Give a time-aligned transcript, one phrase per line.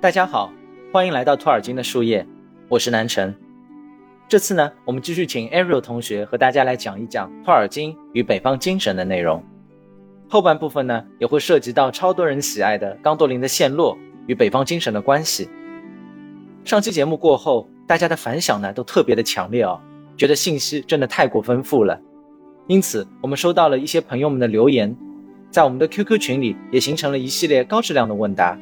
[0.00, 0.50] 大家好，
[0.90, 2.26] 欢迎来到托尔金的树叶，
[2.70, 3.34] 我是南辰。
[4.26, 9.44] 这次呢，我们继续请 Ariel 同学和大家来讲一讲托尔金与北方精神的内容。
[10.26, 13.94] 后半部分呢，也会涉及到超多人喜爱的冈多林的陷落
[14.26, 15.50] 与北方精神的关系。
[16.64, 19.78] 上期节目过后，大家的反响呢都特别的强烈哦，
[20.16, 22.00] 觉得信息真的太过丰富了。
[22.68, 24.96] 因此，我们收到了一些朋友们的留言，
[25.50, 28.58] 在我们的 QQ 群里也形成了一系列高质量的问答。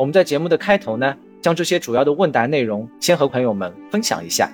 [0.00, 4.50] 我们在节目的开头呢，将这些主要的问答内容先和朋友们分享一下。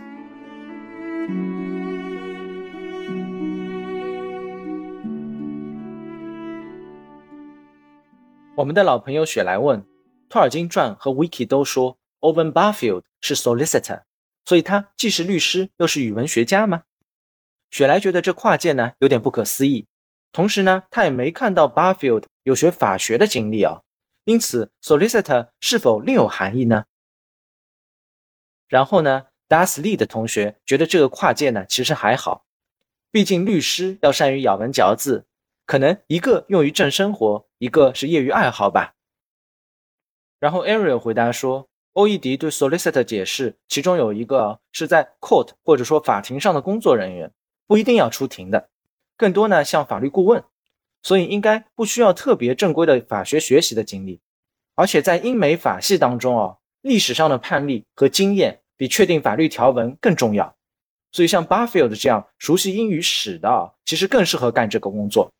[8.56, 9.80] 我们的老朋友雪莱问，
[10.28, 14.02] 《托尔金传》和 Wiki 都说 Owen Barfield 是 solicitor，
[14.46, 16.82] 所以他既是律师又是语文学家吗？
[17.70, 19.86] 雪莱觉得这跨界呢有点不可思议，
[20.32, 23.82] 同时呢他也没看到 Barfield 有学法学的经历啊，
[24.26, 26.84] 因此 solicitor 是否另有含义呢？
[28.66, 32.44] 然后呢 d a s l e 的同学觉得这个跨界呢其实还好，
[33.12, 35.26] 毕竟律师要善于咬文嚼字。
[35.64, 38.94] 可能一个用于正生活，一个是业余爱好吧。
[40.40, 47.32] 然后 Ariel 回答说，欧伊迪对 solicitor 解释，其中有一个是在 court 或者说法庭上的工作人员，
[47.68, 48.70] 不一定要出庭的，
[49.16, 50.44] 更多呢像法律顾问，
[51.06, 54.20] 所以应该不需要特别正规的法学学习的经历。
[54.74, 60.52] 而且在英美法系当中哦，历史上的判例和经验比确定法律条文更重要。
[61.12, 65.32] 所以像 Barfield 这样熟悉英语史的，其实更适合干这个工作。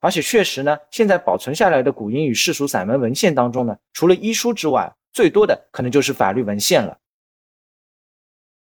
[0.00, 6.98] 而且确实呢，现在保存下来的古英语世俗散文文献当中呢，除了医书之外，最多的可能就是法律文献了。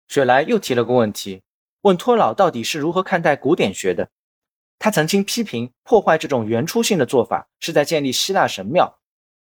[0.08, 1.40] 雪莱又提了个问题，
[1.80, 4.10] 问托老到底是如何看待古典学的？
[4.78, 8.98] 他曾经批评破坏这种原初性的做法是在建立希腊神庙，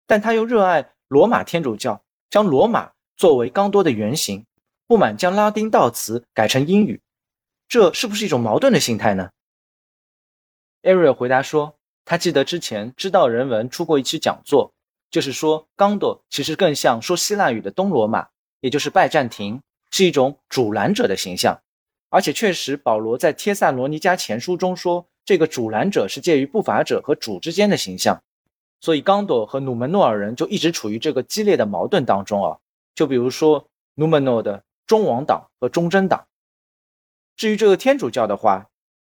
[0.05, 4.45] 但他又热爱罗马天主教，将罗马作为刚多的原型，
[4.87, 7.01] 不满将拉丁悼词改成英语，
[7.67, 9.29] 这是不是一种矛盾的心态呢
[10.83, 14.73] ？Ariel 回答说：“他记得之前知道人文出过一期讲座，
[15.09, 18.29] 就是说刚多其实更像说希腊语的东罗马，
[18.61, 19.61] 也就是拜占庭，
[19.91, 21.61] 是一种主拦者的形象。
[22.09, 28.23] 而且确实，保罗在帖萨罗尼迦前书中说，这个主拦者是介于不法者和主之间的形象。
[28.81, 32.57] 所以刚朵和努门诺尔人就一直处于这个激烈的矛盾当中啊。
[32.95, 36.25] 就比如说努门诺的忠王党和忠贞党。
[37.35, 38.69] 至于这个天主教的话。”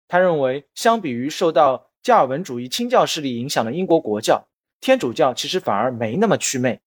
[0.06, 4.46] 他认为，相比于受到加尔文主义清教势力影响的英国国教，
[4.78, 6.74] 天主教其实反而没那么祛魅。《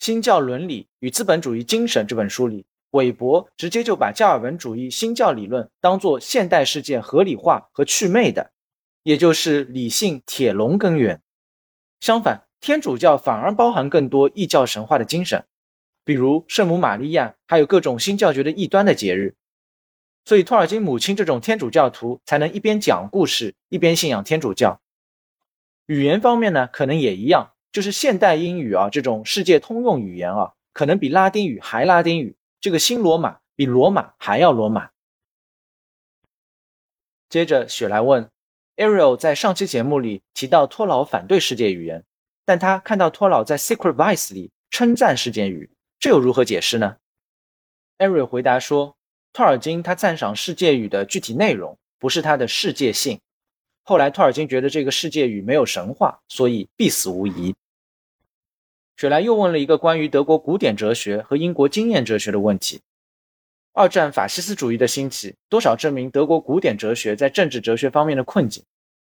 [0.00, 8.50] 新教伦理与资本主义精神》这本书里，韦伯直接就把加尔文主义新教理论当作现代世界合理化和祛魅的，
[9.06, 11.22] 也就是理性铁笼根源。
[12.00, 15.46] 相反，天主教反而包含更多异教神话的精神，
[16.04, 19.36] 比如圣母玛利亚，还有各种新教觉的异端的节日。
[20.24, 24.80] 所以，托尔金母亲这种天主教徒才能一边讲故事一边信仰天主教。
[25.86, 34.90] 语言方面呢，可能也一样，就是现代英语啊这种世界通用语言啊，可能比拉丁语还拉丁语，这个新罗马比罗马还要罗马。
[37.28, 38.28] 接着，雪莱问
[38.76, 42.04] ，Ariel 在上期节目里提到托老反对世界语言，
[42.44, 46.96] 但他看到托老在 Secret Vice 里称赞世界语，这又如何解释呢
[47.98, 48.94] ？Ariel 回答说。
[49.32, 53.20] 托尔金他赞赏世界语的具体内容，不是它的世界性。
[53.82, 57.54] 后来托尔金觉得这个世界语没有神话，所以必死无疑。
[58.96, 62.80] 雪莱又问了一个关于德国古典哲学和英国经验哲学的问题：
[63.78, 68.64] 二战法西斯主义的兴起，多少证明德国古典哲学在政治哲学方面的困境。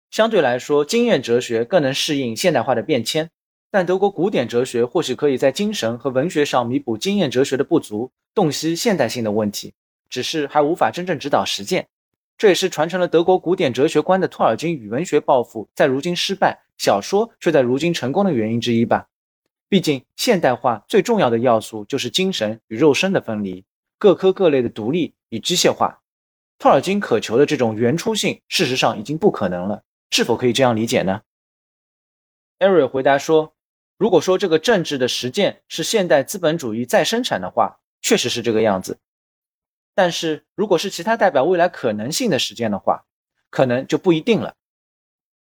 [0.09, 3.29] 相对来说，经验哲学更能适应现代化的变迁，
[3.69, 9.75] 但德国古典哲学或许可以在精神和文学上弥补经验哲学的不足，洞悉现代性的问题。
[10.09, 11.87] 只是还无法真正指导实践，
[12.35, 19.07] 这也是传承了德国古典哲学观的托尔金语文学抱负在如今失败，小说却在如今成功的原因之一吧。
[19.69, 23.63] 毕竟现代化最重要的要素就是精神与肉身的分离，
[23.97, 26.01] 各科各类的独立与机械化。
[26.59, 29.83] 托尔金渴求的这种原初性，事实上已经不可能了。
[30.09, 31.21] 是否可以这样理解呢
[32.59, 33.53] 艾瑞回答说
[33.97, 38.99] ：“如果说这个政治的实践是现代资本主义再生产的话，确实是这个样子。”
[39.93, 43.05] 但是，如果是其他代表未来可能性的实践的话，
[43.49, 44.55] 可能就不一定了。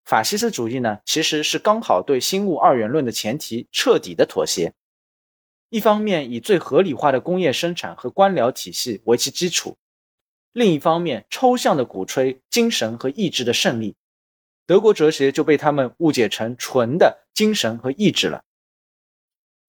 [0.03, 4.73] 法西斯主义呢，其实是刚好对新物二元论的前提彻底的妥协。
[5.71, 9.77] 一方面以最合理化的工业生产和官僚体系为其基础，
[10.51, 13.95] 另一方面抽象的鼓吹精神和意志的胜利。
[14.67, 18.43] 德国哲学就被他们误解成纯的精神和意志了。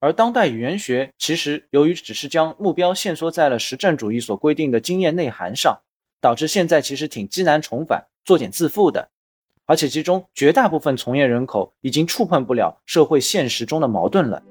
[0.01, 5.83] 而当代语言学其实由于只是将目标限缩在了实证主义所规定的经验内涵上，
[6.21, 9.09] 导致现在其实挺积难重返、作茧自缚的。
[9.67, 14.43] 而且其中绝大部分从业人口已经触碰不了社会现实中的矛盾了，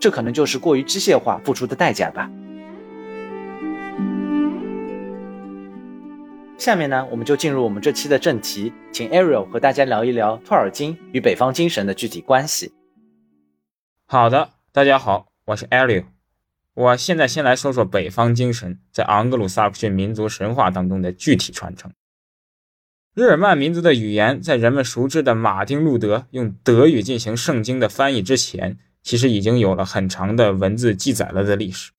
[0.00, 2.30] 这可能就是过于机械化付出的代价吧。
[6.56, 12.72] 下面呢，我们就进入我们这期的正题，请 Ariel 和大家聊一聊托尔金与北方精神的具体关系。
[14.06, 16.04] 好的，大家好，我是 Ariel。
[16.74, 21.92] 我现在先来说说北方精神在昂格鲁萨克逊民族神话当中的具体传承。
[23.14, 31.92] 日耳曼民族的语言在人们熟知的马丁·路德用德语进行圣经的翻译之前，其实已经有了很长的文字记载了的历史。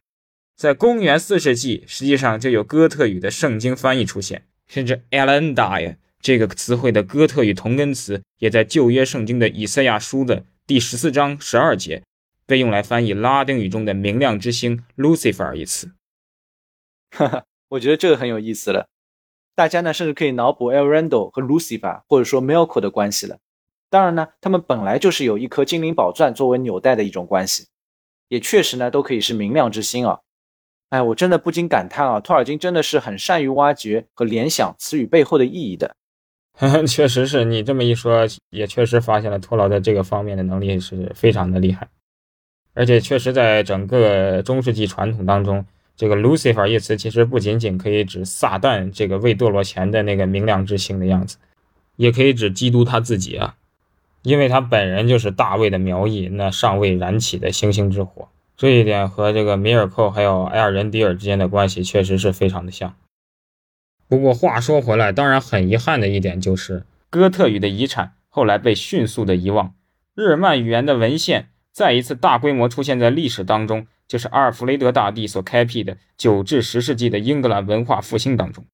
[0.56, 4.45] 在公元四世纪，实际上就有哥特语的圣经翻译出现。
[4.67, 12.03] 甚至 “Elendai” 这个词汇的哥特语同根词，也在旧约圣经的以赛亚书的第十四章十二节
[12.45, 15.89] 被用来翻译拉丁语中的“明亮之星 ”Lucifer 一词。
[17.09, 18.88] 哈哈，我觉得这个很有意思了。
[19.56, 23.39] 大家呢，甚至可以脑补 Elrond 和 Lucifer，或者说 Melkor 的关系了。
[23.89, 27.68] 当然呢，他们本来就是有一颗精灵宝钻作为纽带的一种关系，
[28.27, 30.19] 也确实呢，都可以是明亮之星啊。
[30.89, 35.95] 哎，我真的不禁感叹啊，托尔金真的是很善于挖掘和联想词语背后的意义的。
[36.88, 41.88] 确实是你这么一说，也确实发现了托劳在这个方面的能力是非常的厉害。
[42.74, 45.65] 而且，确实在整个中世纪传统当中，
[45.95, 51.38] 这个 Lucifer 一词其实不仅仅可以指撒旦这个未堕落前的那个明亮之星的样子，
[51.95, 53.56] 也可以指基督他自己啊，
[54.21, 58.30] 因为他本人就是大卫的苗裔，那尚未燃起的星星之火。
[58.57, 62.95] 这一点和这个米尔寇还有埃尔仁迪尔之间的关系确实是非常的像。
[64.07, 69.74] 不过话说回来，当然很遗憾的一点就是，哥特语的遗产后来被迅速的遗忘。
[70.16, 78.66] 日耳曼语言的文献再一次大规模出现在历史当中，就是阿尔弗雷德大帝所开辟的九至十世纪的英格兰文化复兴当中。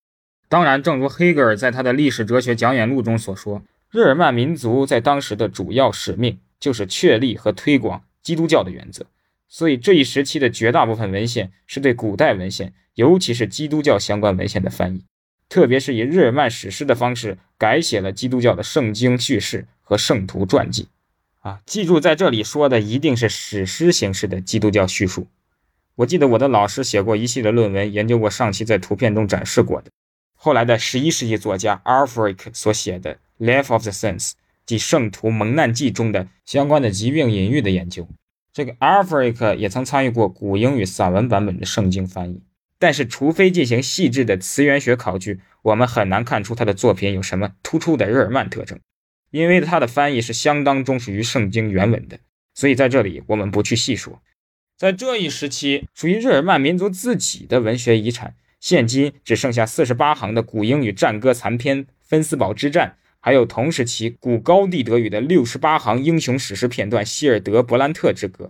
[0.49, 3.61] 当然，正如黑格尔在他的历史哲学讲演录中所说，
[3.95, 9.05] 日耳曼民族在当时的主要使命就是确立和推广基督教的原则。
[9.47, 15.05] 所以这一时期的绝大部分文献是对古代文献，尤其是基督教相关文献的翻译，
[15.47, 20.89] 特别是以日耳曼史诗的方式改写了基督教的圣经叙事和圣徒传记。
[21.39, 25.27] 啊，记住在这里说的一定是史诗形式的基督教叙述。
[25.95, 29.89] 我记得我的老师写过一系列论文，研究过上期在图片中展示过的，
[30.33, 34.29] 后来的十一世纪作家 Alfric 所写的《Life of the Saints》
[34.65, 38.07] 即圣徒蒙难记中的相关的疾病隐喻的研究。
[38.53, 42.41] 这个 Alfric 也曾参与过古英语散文版本的圣经翻译，
[42.79, 48.79] 但是除非进行细致的词源学考据，我们很难看出他的作品有什么突出的日耳曼特征，
[49.31, 52.19] 因为他的翻译是相当忠实于圣经原文的。
[52.53, 54.21] 所以在这里我们不去细说。
[54.77, 62.95] 在这一时期，属于日耳曼民族自己的文学遗产，现今只剩下四十八行的古英语战歌残篇《芬斯堡之战》。
[63.25, 68.45] 还有同时期古高地德语的六十八行英雄史诗片段《希尔德伯兰特之歌》，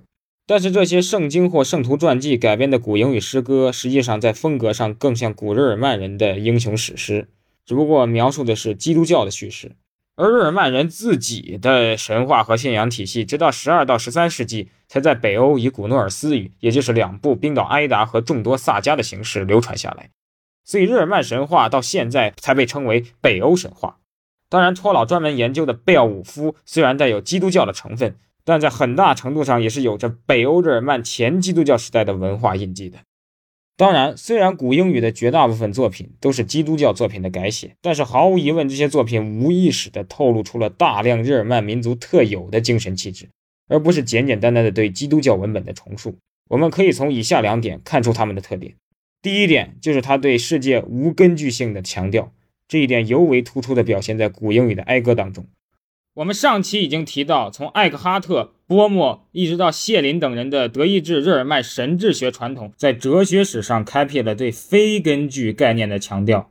[0.46, 7.30] 但是这些圣经或圣徒传记改编的古英语诗歌，实际上在风格上更像古日耳曼人的英雄史诗，
[7.66, 9.72] 只不过描述的是基督教的叙事，
[10.18, 20.10] 而日耳曼人自己的神话和信仰体系，直到十二到十三世纪才在北欧以古诺尔斯语，也就是两部冰岛埃达和众多萨迦的形式流传下来，
[20.66, 24.00] 所以日耳曼神话到现在才被称为北欧神话。
[24.48, 33.00] 当然，托老专门研究的贝奥武夫虽然带有基督教的成分，但在很大程度上也是有着北欧日耳曼前基督教时代的文化印记的。
[33.76, 43.28] 当然，虽然古英语的绝大部分作品都是基督教作品的改写，但是毫无疑问，这些作品无意识地透露出了大量日耳曼民族特有的精神气质，
[43.68, 46.16] 而不是简简单单的对基督教文本的重述。
[46.50, 48.76] 我们可以从以下两点看出他们的特点：
[49.22, 52.32] 第一点就是他对世界无根据性的强调。
[52.68, 55.46] 这一点尤为突出地表现在古英语的哀歌当中。
[56.16, 66.50] 我们上期已经提到，从艾克哈特、波莫一直到谢林等人的德意志日耳曼神智学传统，在哲学史上开辟了对非根据概念的强调。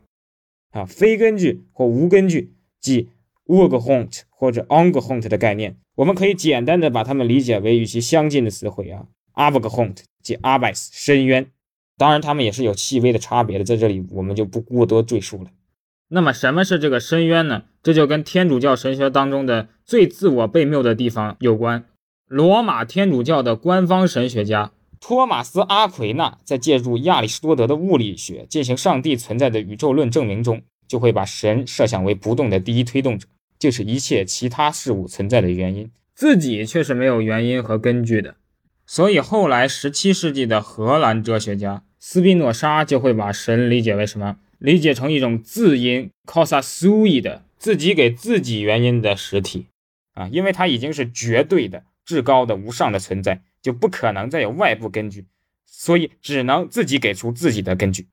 [0.72, 3.08] 啊，非根据或无根据，即
[3.46, 9.94] o n t 或者 h o n t 的概念，我们可以简单的把它们理解为与其相近的词汇啊 a b g h u n
[9.94, 11.46] t 即 abyss 深渊。
[11.96, 15.50] 当然，它们也是有细微的差别的，在这里我们就不过多赘述了。
[16.14, 17.64] 那么什么是这个深渊呢？
[17.82, 21.86] 这就跟天主教神学当中的最自我悖谬的地方有关。
[22.28, 33.26] 罗马天主教的官方神学家托马斯·阿奎那在借助亚里士多德的物理学进行上帝存在的宇宙论证明中，就会把神设想为不动的第一推动者，
[33.58, 38.36] 就是一切其他事物存在的原因，自己却是没有原因和根据的。
[38.86, 44.36] 所以后来十七世纪的荷兰哲学家斯宾诺莎就会把神理解为什么？
[44.58, 49.66] 理解成一种自因 causa sui 的自己给自己原因的实体
[50.12, 55.26] 啊，因为它已经是绝对的、至高的、无上的存在，就不可能再有外部根据，
[55.64, 58.08] 所以只能自己给出自己的根据。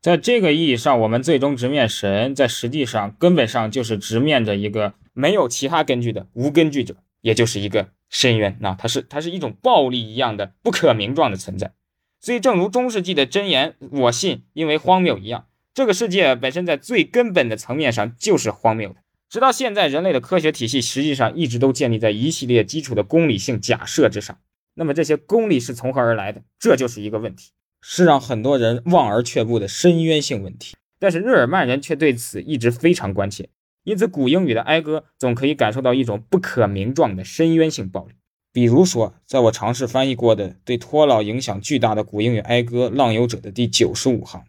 [0.00, 8.56] 在这个意义上，我们最终直面神，在实际上根本上就是直面着一个没有其他根据的无根据者，也就是一个深渊。
[8.60, 11.72] 那它是它是一种暴力一样的不可名状的存在。
[12.20, 18.96] 所以，正如中世纪的箴言“我信，因为荒谬”一样，这个世界本身在最根本的层面上就是荒谬的。
[19.28, 24.38] 直到现在，人类的科学体系实际上一直都建立在一系列基础的公理性假设之上。
[24.76, 26.40] 那么，这些公理是从何而来的？
[26.58, 27.50] 这就是一个问题。
[27.82, 33.50] 是让很多人望而却步的深渊性问题，但是日耳曼人却对此一直非常关切，
[33.84, 38.14] 因此古英语的哀歌总可以感受到一种不可名状的深渊性暴力。
[38.50, 44.42] 比如说，在我尝试翻译过的对托老影响巨大的古英语哀歌《浪游者》的第九十五行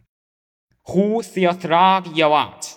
[0.88, 2.72] ，Who theothrag yavat？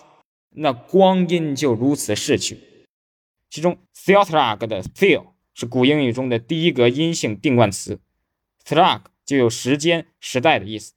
[0.50, 2.86] 那光阴就如此逝去。
[3.50, 8.00] 其中 theothrag 的 theo 是古英语中的第一个阴性定冠词
[8.64, 9.00] ，thrag。
[9.24, 10.94] 就有时间、时代的意思，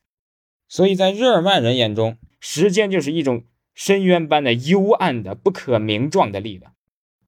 [0.68, 3.44] 所以在日耳曼人眼中，时间就是一种
[3.76, 6.74] 深渊般的幽暗的、不可名状的力量。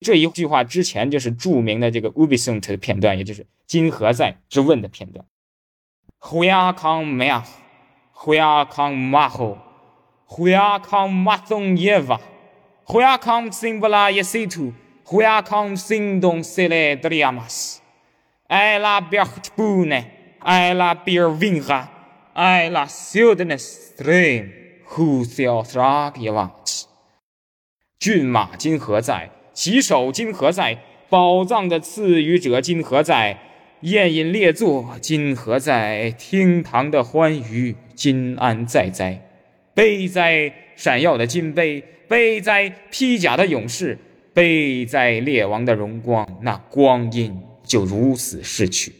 [0.01, 5.23] 这一句话之前就是著名的这个 Ubisoft 的片段，也就是“今何在”之问的片段。
[6.19, 9.66] Where come Mah？Where come maho？
[10.29, 20.15] Come Mathon Yeva？Where come Simbala Yesitu？Where come sing don Sele Driamas？Ella Bertbune。
[20.39, 21.89] I la beer vinga,
[22.33, 24.53] I la sildness stream,
[24.85, 26.85] who shall thrag ye want？
[27.99, 29.29] 骏马今何在？
[29.53, 30.77] 骑手今何在？
[31.09, 33.37] 宝藏的赐予者今何在？
[33.81, 36.11] 宴饮列坐今何在？
[36.11, 39.26] 厅堂的欢愉今安在哉？
[39.77, 41.83] 悲哉闪耀的金杯！
[42.09, 43.99] 悲哉披甲的勇士！
[44.33, 46.39] 悲哉列王的荣光！
[46.41, 48.95] 那光阴就如此逝去。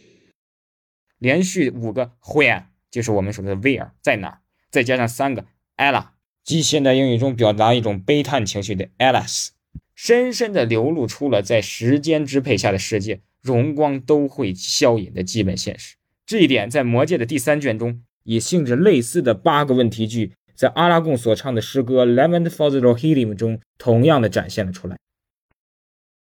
[1.18, 4.38] 连续五个 where 就是我们说的 where 在哪儿，
[4.70, 5.46] 再加上三个
[5.78, 6.10] ella，
[6.44, 9.48] 即现代英语中表达一种悲叹情绪的 alas，
[9.96, 15.96] 深深的流露出了在时间支配下的世界，荣光都会消隐的基本现实。
[16.24, 24.97] 这一点在《魔戒》的第三卷中，以性质类似的八个问题句，在阿拉贡所唱的诗歌《Lament for the Rohirrim》中，同样的展现了出来。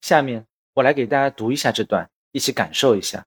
[0.01, 3.25] 下面我来给大家读一下这段，一起感受一下。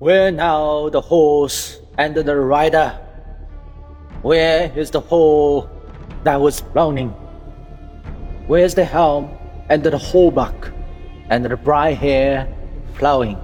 [0.00, 2.92] Where now the horse and the rider?
[4.22, 5.66] Where is the pole
[6.24, 7.10] that was floating?
[8.48, 9.28] Where's the helm
[9.68, 10.72] and the hauberk
[11.29, 12.47] And the bright hair
[12.95, 13.35] flowing?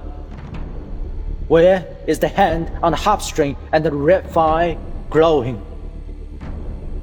[1.48, 4.78] Where is the hand on the harp string and the red fire
[5.10, 5.56] glowing?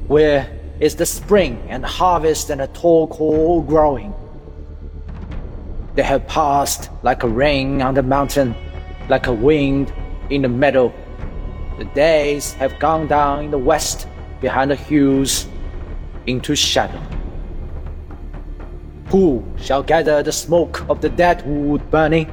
[0.08, 4.14] Where is the spring and the harvest and the tall corn growing?
[5.96, 8.56] They have passed like a rain on the mountain
[9.10, 9.92] like a wind
[10.30, 10.94] in the meadow.
[11.78, 14.08] The days have gone down in the west
[14.42, 15.48] behind the hills
[16.26, 17.02] into shadow.
[19.10, 22.28] Who shall gather the smoke of the dead wood burning,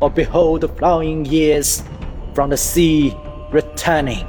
[0.00, 1.82] or behold the flowing years
[2.34, 3.14] from the sea
[3.52, 4.24] returning?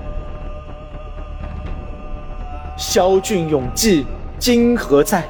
[2.78, 4.06] 萧峻永济
[4.38, 5.24] 今何在？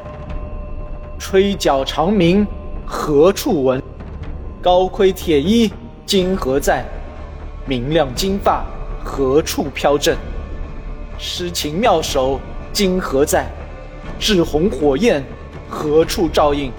[1.17, 2.45] 吹角长鸣
[2.85, 3.81] 何处闻？
[4.61, 5.71] 高盔铁衣
[6.05, 6.83] 今何在？
[7.65, 8.65] 明亮金发
[9.01, 10.17] 何处飘正？
[11.17, 12.41] 诗情妙手
[12.73, 13.47] 今何在？
[14.19, 15.23] 炙红火焰
[15.71, 16.69] 何处照应？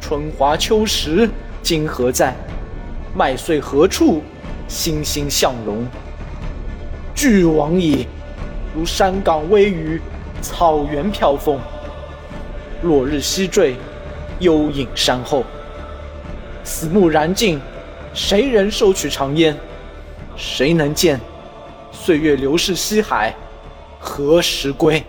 [0.00, 1.28] 春华秋实
[1.62, 2.34] 今何在？
[3.14, 4.22] 麦穗何处
[4.66, 5.86] 欣欣向荣？
[7.14, 8.08] 俱往矣，
[8.74, 10.00] 如山岗微雨，
[10.40, 11.60] 草原飘风。
[12.82, 13.76] 落日西坠，
[14.40, 15.44] 幽影山后，
[16.64, 17.60] 死木燃尽。
[18.14, 19.54] 谁人收取长烟？
[20.36, 21.20] 谁能见
[21.92, 23.34] 岁月流逝西海，
[23.98, 25.04] 何时归？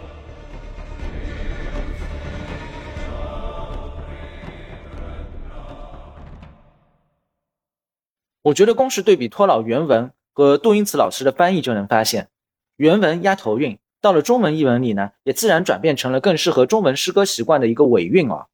[8.45, 12.29] 我觉得公式对比托老原文和杜英慈老师的翻译，就能发现，
[12.75, 18.45] 原文押头韵，到了中文译文里呢，也自然转变成了更适合中文诗歌习惯的一个尾韵啊。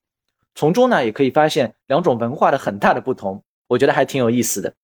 [0.55, 3.43] 从中呢，也可以发现两种文化的很大的不同。
[3.67, 4.75] 我觉得还挺有意思的。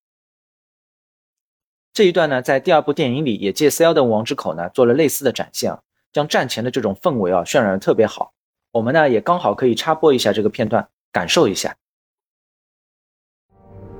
[1.94, 5.80] 这一段呢，在第二部电影里也借 Seldon 王之口呢做了类似的展现啊。
[6.12, 8.34] 将战前的这种氛围啊渲染的特别好。
[8.72, 11.78] 我们呢也刚好可以插播一下这个片段，感受一下。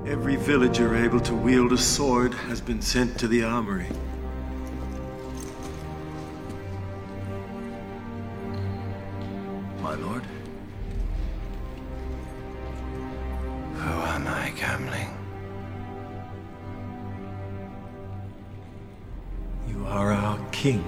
[0.06, 3.86] Every villager able to wield a sword has been sent to the armory.
[9.82, 10.22] My lord?
[13.74, 15.10] Who am I, Gamling?
[19.68, 20.84] You are our king,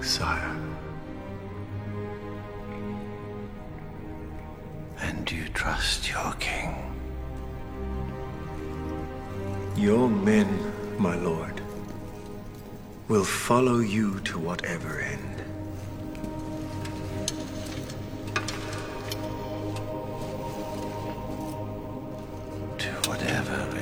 [0.00, 0.56] sire.
[4.98, 6.91] And you trust your king?
[9.76, 10.48] Your men,
[10.98, 11.60] my lord,
[13.08, 15.38] will follow you to whatever end.
[22.78, 23.81] To whatever end.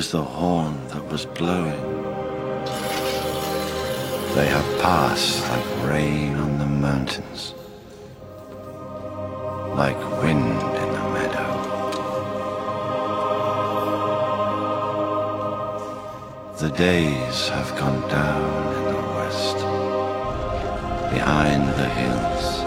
[0.00, 1.84] Is the horn that was blowing?
[4.34, 7.52] They have passed like rain on the mountains,
[9.82, 11.50] like wind in the meadow.
[16.62, 19.58] The days have gone down in the west,
[21.12, 22.59] behind the hills,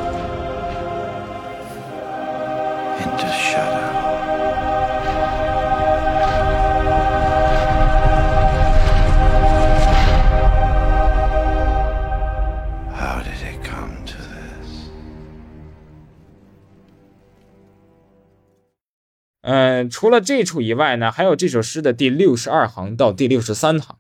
[19.83, 23.97] 嗯，除了这处以外呢，还有这首诗的第六十二行到第六十三行。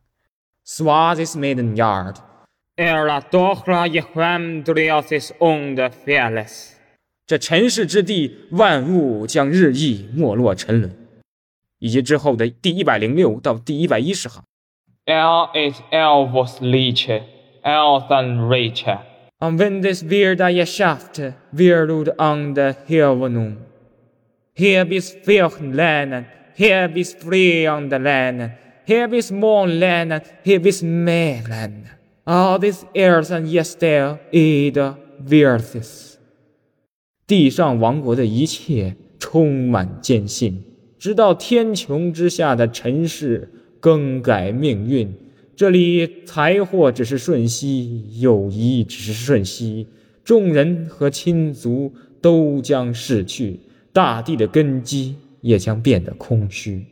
[0.64, 2.16] Swazis maiden yard,
[2.76, 6.74] era dohra yehuam driasis on the fearless。
[7.26, 10.94] 这尘世之地，万物将日益没落沉沦。
[11.80, 14.44] 以及之后的第一百零六到第一百一十行。
[15.06, 17.22] El is Elvos Liche,
[17.64, 18.98] Elthan Rachel.
[24.55, 26.25] Om vendes virda geschaft, virlud an der heavenum.
[26.55, 28.51] Her bis fyrchen länen, her bis freande länen,
[28.85, 31.87] her bis månlänen, her bis mälen.
[32.25, 34.95] Adis ersen gester ida
[35.27, 36.17] virthis.
[37.25, 40.63] 地上王国的一切充满艰辛，
[40.99, 45.11] 直到天穹之下的尘世更改命运。
[45.55, 49.87] 这里财货只是瞬息，友谊只是瞬息，
[50.23, 53.59] 众人和亲族都将逝去，
[53.93, 56.87] 大地的根基也将变得空虚。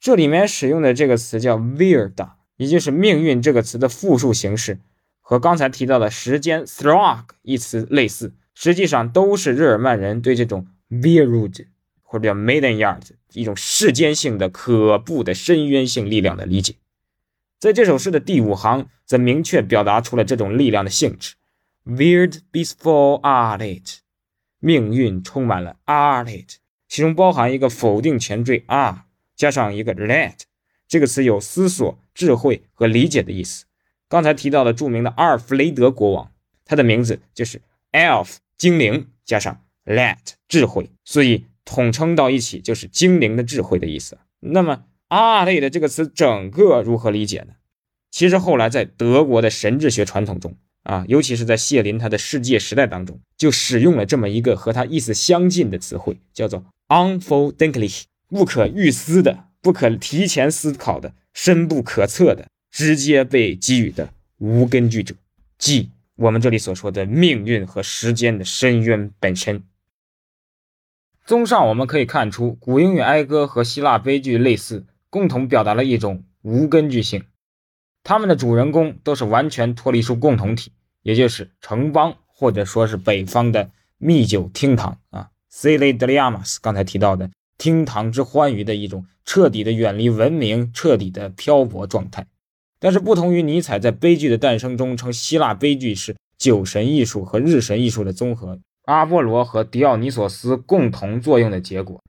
[0.00, 4.78] 这里面使用的这个词叫 “virda”，也就是“命运”这个词的复数形式，
[5.20, 11.66] 和刚才提到的“时间 ”“throg” 一词类似，实际上都是日耳曼人对这种 “virud”
[12.02, 13.02] 或者叫 “maiden yard”
[13.32, 16.74] 一种世间性的可怖的深渊性力量的理解。
[17.58, 21.34] 在这首诗的第五行，则明确表达出了这种力量的性质
[21.86, 23.98] ：“Weird before art，
[24.64, 26.54] 命运充满了 art，
[26.86, 29.02] 其中包含一个否定前缀 are，
[29.34, 30.34] 加上一个 let，
[30.86, 33.64] 这个词有思索、智慧和理解的意思。
[34.08, 36.30] 刚才提到的著名的阿尔弗雷德国王，
[36.64, 44.16] 他的名字就是 elf 精灵，加上 let 智慧，所以统称到一起就是精灵的智慧的意思。
[44.38, 47.54] 那么 “art” 的这个词整个如何理解呢？
[48.12, 65.14] 其实后来在德国的神智学传统中啊，尤其是在谢林他的世界时代当中，就使用了这么一个和他意思相近的词汇，叫做 “unfordenklich”，不可预思的、不可提前思考的、深不可测的、直接被给予的无根据者，
[65.56, 69.62] 即我们这里所说的命运和时间的深渊本身。
[71.24, 77.22] 综上，我们可以看出，古英语哀歌和希腊悲剧类似，共同表达了一种无根据性。
[78.04, 92.26] 他们的主人公都是完全脱离出共同体，也就是城邦或者说是北方的密酒厅堂啊 c e l e d e l i a m a s 刚才提到的厅堂之欢愉的一种彻底的远离文明、彻底的漂泊状态。
[92.80, 102.02] 但是，不同于尼采在悲剧的诞生中称希腊悲剧是酒神艺术和日神艺术的综合，阿波罗和狄奥尼索斯共同作用的结果，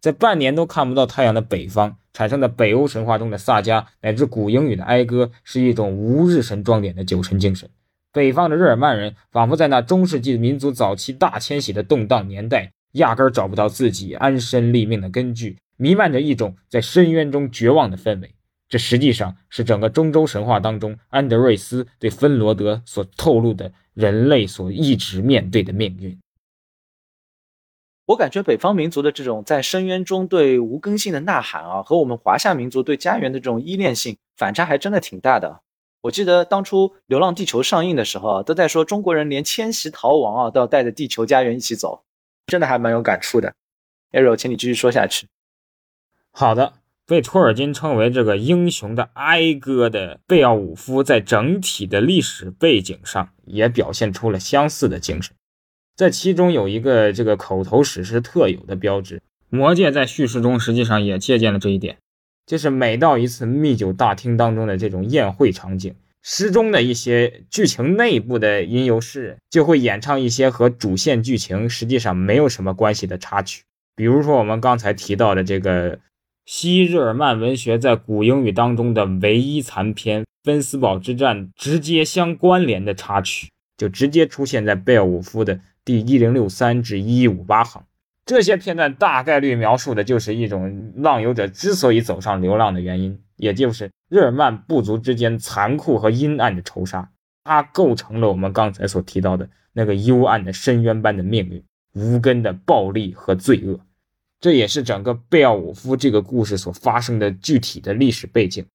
[0.00, 7.68] 在半年都看不到太阳的北方产生的北欧神话中的萨迦乃至古英语的哀歌，是一种无日神装点的酒神精神。
[8.12, 18.34] 北方的日耳曼人仿佛在那中世纪民族早期大迁徙的动荡年代，压根儿找不到自己安身立命的根据，弥漫着一种在深渊中绝望的氛围。
[18.68, 26.18] 这实际上是整个中州神话当中安德瑞斯对芬罗德所透露的人类所一直面对的命运。
[28.06, 35.60] 我感觉北方民族的这种在深渊中对无根性的呐喊啊，和我们华夏民族对家园的这种依恋性反差还真的挺大的。
[36.02, 42.04] 我记得当初《流浪地球》上映的时候啊，都在说中国人连迁徙逃亡啊都要带着地球家园一起走，
[42.46, 43.52] 真的还蛮有感触的。
[44.12, 45.26] Arrow，请你继续说下去。
[46.30, 55.34] 好的，被托尔金称为这个英雄的哀歌的贝奥武夫，在整体的历史背景上也表现出了相似的精神。
[55.96, 59.16] 在其中有一个这个口头史诗特有的标志，
[59.48, 61.96] 《魔戒》在叙事中实际上也借鉴了这一点，
[62.46, 73.62] 就是每到一次密酒大厅当中的这种宴会场景，诗中的一些剧情内部的吟游诗人就会演唱一些和主线剧情实际上没有什么关系的插曲，
[73.96, 75.98] 比如说我们刚才提到的这个
[76.44, 85.60] 西日耳曼文学在古英语当中的唯一残篇——芬斯堡之战直接相关联的插曲，就直接出现在贝尔伍夫的。
[85.84, 87.84] 第一零六三至一五八行，
[88.24, 97.08] 这些片段大概率描述的就是一种浪游者之所以走上流浪的原因，也就是日耳曼部族之间残酷和阴暗的仇杀，
[97.44, 101.62] 它构成了我们刚才所提到的那个幽暗的深渊般的命运，
[101.92, 103.78] 无根的暴力和罪恶。
[104.40, 108.66] 这也是整个贝奥武夫这个故事所发生的具体的历史背景，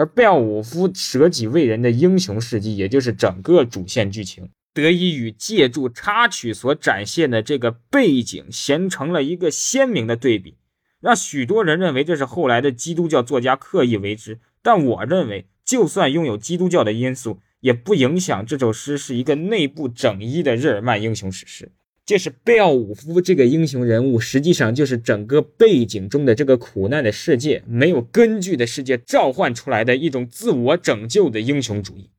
[0.00, 4.48] 而贝奥武夫舍己为人的英雄事迹，也就是整个主线剧情。
[4.72, 10.56] 得以与借助插曲所展现的这个背景形成了一个鲜明的对比，
[11.02, 14.38] 让许多人认为这是后来的基督教作家刻意为之。
[14.62, 21.72] 但我认为，就算拥有基督教的因素，也不影响这首诗是一个内部整一的日耳曼英雄史诗。
[22.10, 32.10] 就是贝奥武夫这个英雄人物，实际上就是整个背景中的这个苦难的世界、没有根据的世界召唤出来的一种自我拯救的英雄主义。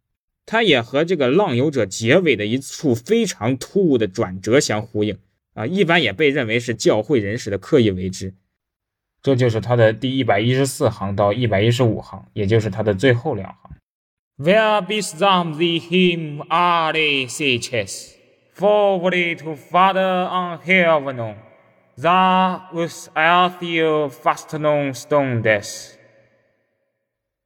[0.46, 5.18] 它也和这个《浪游者》结尾的一处非常突兀的转折相呼应
[5.56, 8.34] 啊，一般也被认为是教会人士的刻意为之。
[9.22, 13.72] 这就是他的第一百一十四行到一百一十五行，也就是他的最后两行。
[14.38, 18.11] Where be some the him are they sages
[18.54, 21.36] forward to Father on heaven,
[21.98, 25.96] that was Althea fast known stone death.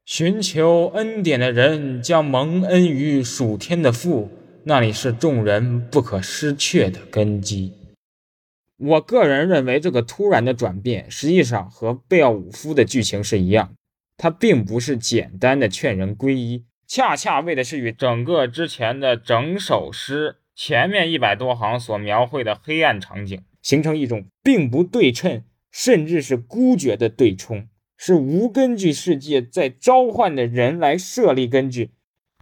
[0.04, 4.30] 寻求恩典的人将蒙恩于属天的父，
[4.64, 7.72] 那里是众人不可失却的根基。
[8.78, 13.72] 我个人认为，这个突然的转变实际上和贝奥武夫的剧情是一样，
[14.16, 27.68] 他并不是简单的劝人皈依，恰恰为的是与整个之前的整首诗前面一百多行所描绘的黑暗场景形成一种并不对称，甚至是孤绝的对冲。
[27.98, 31.90] 是无根据世界在召唤的人来设立根据，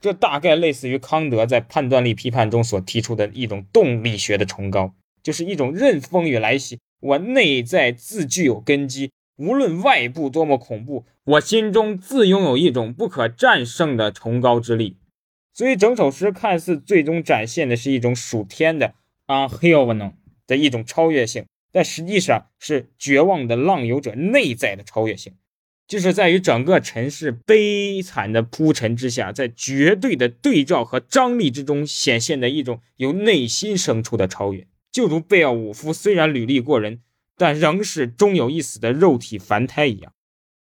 [0.01, 14.97] 这大概类似于康德在判断力批判中所提出的一种动力学的崇高，就是一种任风雨来袭，我内在自具有根基，无论外部多么恐怖，我心中自拥有一种不可战胜的崇高之力。
[15.55, 18.95] 所以整首诗看似最终展现的是一种属天的
[19.27, 20.13] a h e a v e n
[20.47, 25.33] 的一种超越性，但实际上是绝望的浪游者内在的超越性。
[25.87, 37.03] 就是在于整个尘世悲惨的铺陈之下，在绝对的对照和张力之中显现的一种由内心生出的超越，就如贝奥武夫虽然履历过人，
[37.37, 40.14] 但仍是终有一死的肉体凡胎一样。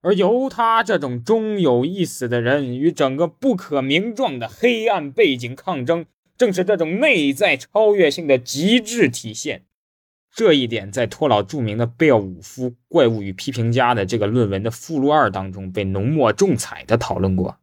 [0.03, 6.05] 而由他这种终有一死的人与整个不可名状的黑暗背景抗争，
[6.37, 9.63] 正是这种内在超越性的极致体现。
[10.35, 17.59] 这一点在托老著名的贝奥武夫《怪物与批评家》的这个论文的附录二当中被浓墨重彩的讨论过。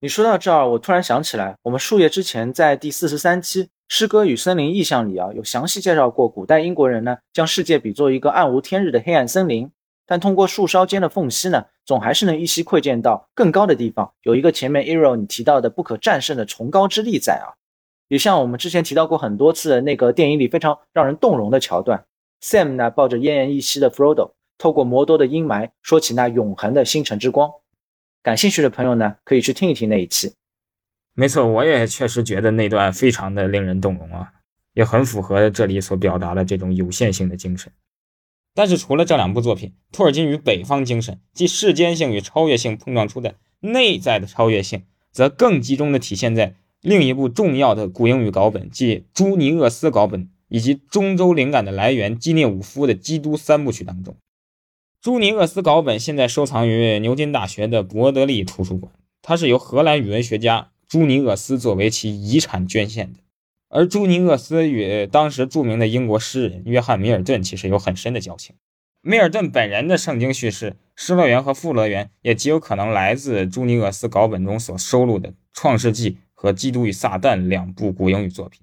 [0.00, 9.70] 你说到这儿，我突然想起来，我们数月之前在第四十三期《诗歌与森林意象》里啊，有详细介绍过古代英国人呢，将世界比作一个暗无天日的黑暗森林，
[10.06, 17.58] 但通过树梢间的缝隙呢，总还是能依稀窥见到更高的地方有一个前面 Ero 你提到的不可战胜的崇高之力在啊。
[18.08, 22.04] 也像我们之前提到过很多次的那个电影里非常让人动容的桥段
[22.40, 27.50] ，Sam 呢抱着奄奄一息的 Frodo，透过魔多的阴霾说起那永恒的星辰之光。
[28.22, 30.34] 感兴趣的朋友呢，可以去听一听那一期。
[31.14, 34.30] 没错，我也确实觉得那段非常的令人动容啊，
[34.74, 37.72] 也很符合这里所表达的这种有限性的精神。
[38.56, 46.54] 但是除了这两部作品，托尔金与北方精神，即世间性与超越性碰撞出的内在的超越性，则更集中的体现在。
[46.80, 54.16] 另一部重要的古英语稿本，即朱尼厄斯稿本，以及中州灵感的来源基涅武夫的《基督三部曲》当中，
[55.02, 58.90] 朱尼厄斯稿本现在收藏于牛津大学的伯德利图书馆，
[59.20, 63.18] 它是由荷兰语文学家朱尼厄斯作为其遗产捐献的。
[63.68, 68.54] 而朱尼厄斯与当时著名的英国诗人约翰·米尔顿其实有很深的交情。
[69.02, 78.62] 米尔顿本人的圣经叙事《失乐园》和《富乐园》也极有可能来自朱尼厄斯稿本中所收录的《创世纪》和《基督与撒旦》两部古英语作品。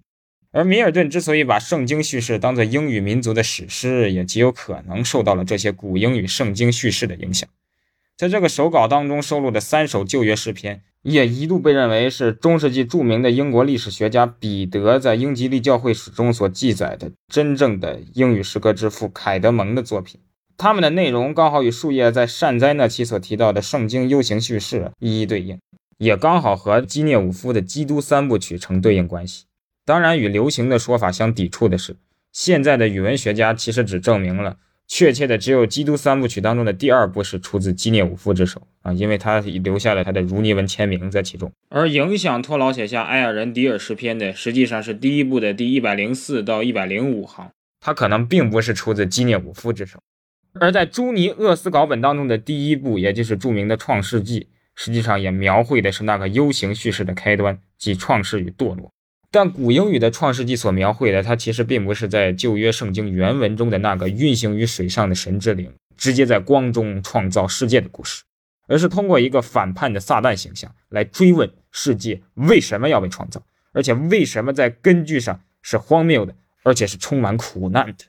[0.52, 7.50] 而米尔顿之所以把圣经叙事当作英语民族的史诗，也极有可能受到了这些古英语圣经叙事的影响。
[8.16, 20.20] 在这个手稿当中收录的三首旧约诗篇，也一度被认为是中世纪著名的英国历史学家彼得在英吉利教会史中所记载的真正的英语诗歌之父凯德蒙的作品。
[20.58, 25.60] 他们的内容刚好与树叶在善哉那期所提到的圣经 U 型叙事一一对应，
[25.98, 29.46] 也刚好和基涅武夫的基督三部曲成对应关系。
[29.84, 31.98] 当然，与流行的说法相抵触的是，
[32.32, 41.52] 现在的语文学家其实只证明了确切的只有《基督三部曲》当中的第二部是出自基涅武夫之手啊，因为他留下了他的如尼文签名在其中。
[41.69, 50.00] 而影响托老写下《埃尔人迪尔诗篇》的，实际上是第一部的第一百零四到一百零五行，他可能并不是出自基涅武夫之手。
[50.60, 54.41] 而在朱尼厄斯稿本当中的第一部，也就是著名的《创世纪》，
[54.76, 58.91] 实际上也描绘的是那个 U 型叙事的开端，即创世与堕落。
[59.34, 68.22] 但古英语的《创世纪》所描绘的，它其实并不是在旧约圣经原文中的那个运行于水上的神之灵，直接在光中创造世界的故事，
[68.67, 78.06] 而是通过一个反叛的撒旦形象来追问世界为什么要被创造，而且为什么在根据上是荒谬的，而且是充满苦难的。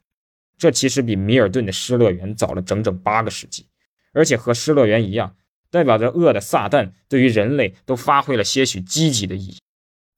[0.59, 3.65] 这其实比米尔顿的《失乐园》早了整整八个世纪，
[4.13, 5.35] 而且和《失乐园》一样，
[5.71, 9.57] 代表着恶的撒旦对于人类都发挥了些许积极的意义。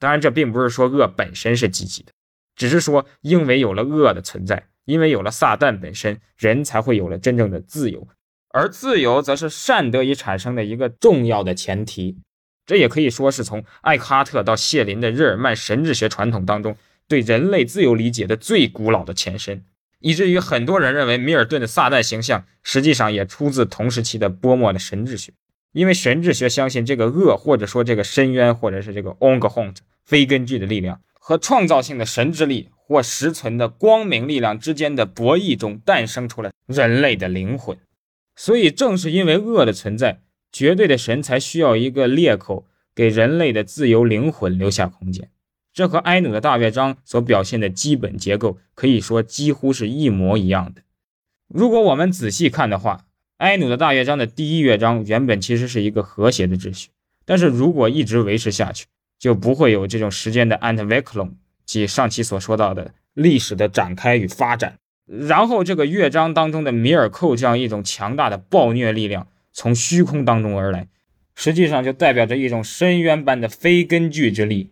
[0.07, 2.13] 当然，这并不是说恶本身是积极的，
[2.55, 8.07] 只是说因为有了恶的存在，因为有了撒旦本身，人才会有了真正的自由，
[8.51, 12.19] 而自由则是善得以产生的一个重要的前提。
[12.67, 16.77] 这也可以说是从艾克哈特到谢林的日耳曼神智学传统当中
[17.09, 19.65] 对人类自由理解的最古老的前身，
[19.99, 25.33] 以至于很多人认为米尔顿的撒旦形象实际上也出自同时期的波莫的神智学。
[25.73, 37.77] 因为神智学相信这个恶，或者说这个深渊，或者是这个 ongehont 非根据的力量和创造性的神之力或实存的光明力量之间的博弈中诞生出了人类的灵魂。
[38.37, 40.21] 所以，正是因为恶的存在，
[40.53, 45.31] 绝对的神才需要一个裂口，给人类的自由灵魂留下空间。
[45.73, 50.83] 这和埃努的大乐章所表现的基本结构可以说几乎是一模一样的。
[51.49, 53.07] 如果我们仔细看的话，
[53.39, 56.89] 埃努的大乐章的第一乐章原本其实是一个和谐的秩序，
[57.25, 58.87] 但是如果一直维持下去，
[59.27, 61.33] 就不会有这种时间的 anteveclon，
[61.65, 64.79] 即上期所说到的历史的展开与发展。
[65.05, 70.87] 然后这个乐章当中的米尔寇这样一种强大的暴虐力量从虚空当中而来，
[71.35, 74.71] 实际上就代表着一种深渊般的非根据之力。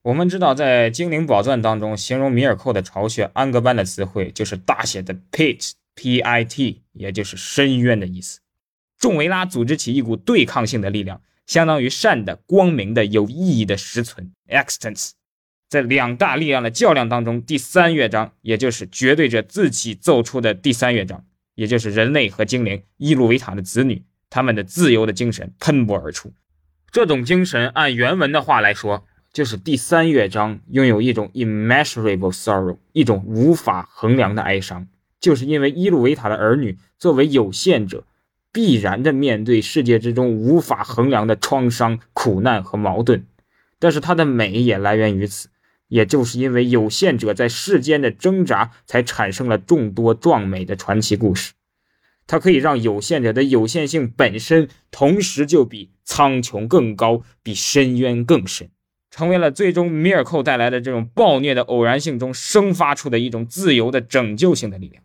[0.00, 5.72] 我们知道，在精灵宝钻当中，形容米尔寇的巢穴安格班的词汇就是大写的 pit。
[5.96, 6.80] P.I.T.
[6.94, 8.40] 也就是深渊的意思。
[8.98, 15.10] 众维拉组织起一股对抗性的力量，相当于善的、光明的、有意义的实存 （existence）。
[15.68, 21.24] 在两大力量的较量当中，第三乐章，也就是绝对者自己奏出的第三乐章，
[21.56, 26.32] 也就是人类和精灵伊路维塔的子女他们的自由的精神喷薄而出。
[26.92, 34.86] 这种精神按原文的话来说，就是第三乐章拥有一种 immeasurable sorrow，一种无法衡量的哀伤。
[35.18, 38.04] 就是因为伊路维塔的儿女作为有限者，
[38.52, 43.24] 必然的面对世界之中无法衡量的创伤、苦难和矛盾，
[43.78, 45.48] 但是它的美也来源于此，
[45.88, 51.52] 也就是因为有限者在世间的挣扎，才产生了众多壮美的传奇故事。
[52.26, 58.70] 它可以让有限者的有限性本身，同时就比苍穹更高，比深渊更深。
[59.10, 65.02] 成为了最终米尔寇带来的这种暴虐的偶然性中生发出的一种自由的拯救性的力量。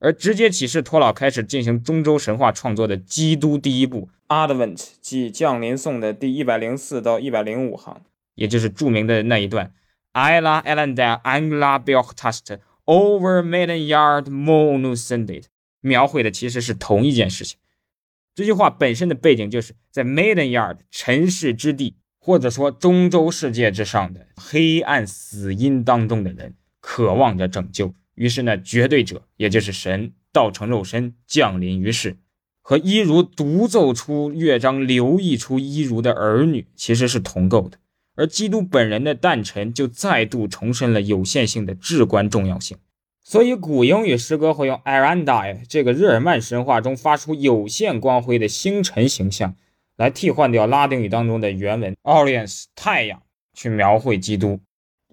[0.00, 4.08] 而直接启示托老开始进行中州神话创作的《基督》第一部
[4.48, 8.00] 《Advent》，即降临颂的第一百零四到一百零五行，
[8.34, 9.72] 也就是著名的那一段
[10.14, 15.44] ：“Ila Elanda Angla Beochtast Over Maiden Yard Monusended”，
[15.82, 17.58] 描绘的其实是同一件事情。
[18.34, 27.92] 这句话本身的背景就是在 Maiden Yard 尘世之地，或者说中州世界之上的黑暗死因当中的人，渴望着拯救。
[28.20, 32.18] 于是呢，绝对者，也就是神，道成肉身降临于世，
[32.60, 37.78] 和伊如独奏出乐章、流溢出伊如的儿女，其实是同构的。
[38.16, 42.76] 而基督本人的诞辰，就再度重申了有限性的至关重要性。
[43.24, 49.56] 所以古英语诗歌会用 Aranda 这个日耳曼神话中发出有限光辉的星辰形象，
[49.96, 53.22] 来替换掉拉丁语当中的原文 Oriens 太阳，
[53.54, 54.60] 去描绘基督。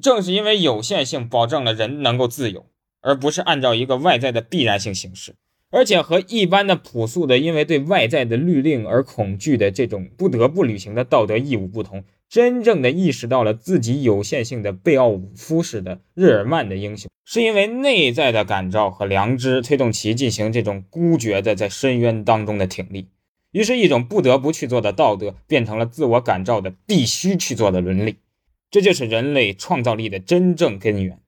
[0.02, 2.66] 正是因为有限性，保证了人能够自由，
[3.08, 5.36] 而不是按照一个外在的必然性行事。
[5.70, 23.08] 而且和一般的朴素的因为对外在的律令而恐惧的这种不得不履行的道德义务不同，真正的意识到了自己有限性的贝奥武夫式的日耳曼的英雄，是因为内在的感召和良知推动其进行这种孤绝的在深渊当中的挺立，
[23.52, 28.16] 于是，一种不得不去做的道德变成了自我感召的必须去做的伦理，
[28.72, 31.20] 这就是人类创造力的真正根源。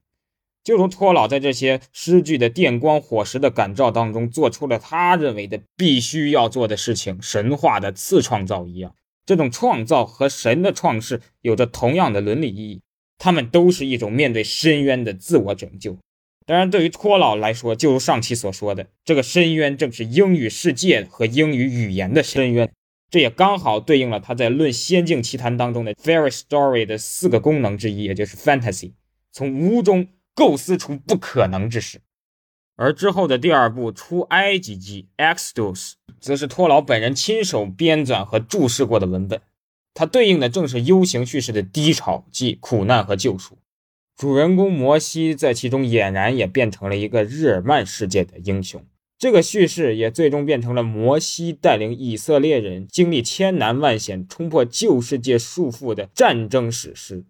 [0.70, 8.94] 就如托老在这些诗句的电光火石的感召当中，做出了他认为的必须要做的事情——神话的次创造一样。
[9.26, 12.82] 这种创造和神的创世有着同样的伦理意义，
[13.18, 15.98] 他们都是一种面对深渊的自我拯救。
[16.46, 22.72] 当然，对于托老来说，就如上期所说的，这个深渊正是英语世界和英语语言的深渊。
[23.10, 28.92] 这也刚好对应了他在《论仙境奇谈》当中的 “fairy story” 的四个功能之一，也就是 fantasy，
[29.32, 30.08] 从无中。
[30.34, 32.02] 构思出不可能之事，
[32.76, 39.42] 而之后的第二部《出埃及记》（Exodus） 则是托老本人亲手编纂和注释过的文本，
[39.94, 43.58] 它对应的正是 U 型叙事的低潮，即苦难和救赎。
[44.16, 48.86] 主人公摩西在其中俨然也变成了一个日耳曼世界的英雄，
[49.18, 57.24] 这个叙事也最终变成了摩西带领以色列人经历千难万险，冲破旧世界束缚的战争史诗。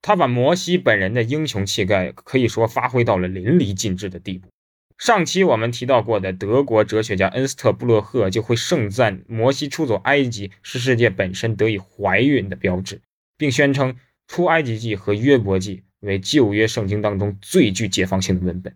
[0.00, 4.48] 他把摩西本人的英雄气概可以说发挥到了淋漓尽致的地步。
[4.96, 13.00] 上期我们提到过的德国哲学家恩斯特·布洛赫就会盛赞摩西出走埃及是世界本身得以怀孕的标志，
[13.36, 13.92] 并宣称
[14.26, 18.74] 《出埃及记》和《约伯记》为旧约圣经当中最具解放性的文本。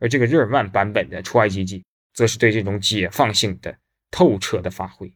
[0.00, 1.78] 而这个日耳曼版本的《出埃及记》
[2.14, 3.76] 则是对这种解放性的
[4.10, 5.12] 透彻的发挥。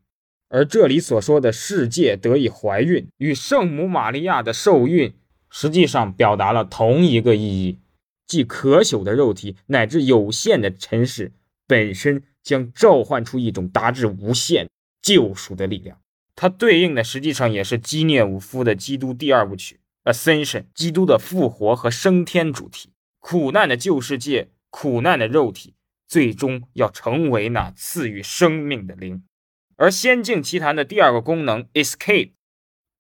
[0.49, 5.15] 而这里所说的世界得以怀孕，与圣母玛利亚的受孕。
[5.57, 7.79] 实际上表达了同一个意义，
[8.27, 11.31] 即可朽的肉体乃至有限的尘世
[11.69, 14.69] 本身将召唤出一种达至无限
[15.01, 16.01] 救赎的力量。
[16.35, 19.79] 它对应的实际上也是基涅武夫的《基督》第二部曲
[20.13, 22.91] 《Ascension》，基督的复活和升天主题。
[23.21, 25.75] 苦难的旧世界，苦难的肉体，
[26.09, 29.23] 最终要成为那赐予生命的灵。
[29.77, 32.33] 而《仙境奇谭》的第二个功能 Escape，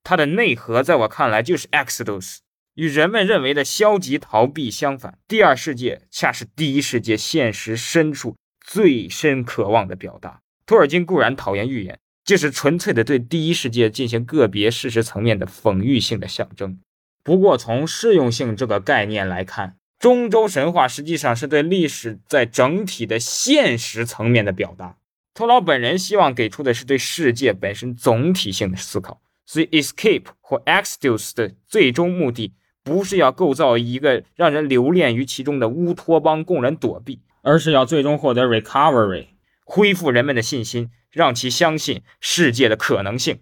[0.04, 2.38] 它的内核在我看来就是 Exodus。
[2.74, 10.40] 与人们认为的消极逃避相反，第二世界恰是第一世界现实深处最深渴望的表达。
[10.66, 16.80] 托尔金固然讨厌预言，这是纯粹的对第一世界进行个别事实层面的讽喻性的象征。
[17.22, 24.96] 不过，从适用性这个概念来看，中州神话实际上是对历史在整体的现实层面的表达。
[25.32, 32.52] 托老本人希望给出的是对世界本身总体性的思考，所以 escape 或 exodus 的最终目的。
[32.84, 39.28] 不是要构造一个让人留恋于其中的乌托邦供人躲避，而是要最终获得 recovery，
[39.64, 43.40] 恢复人们的信心，让其相信世界的可能性。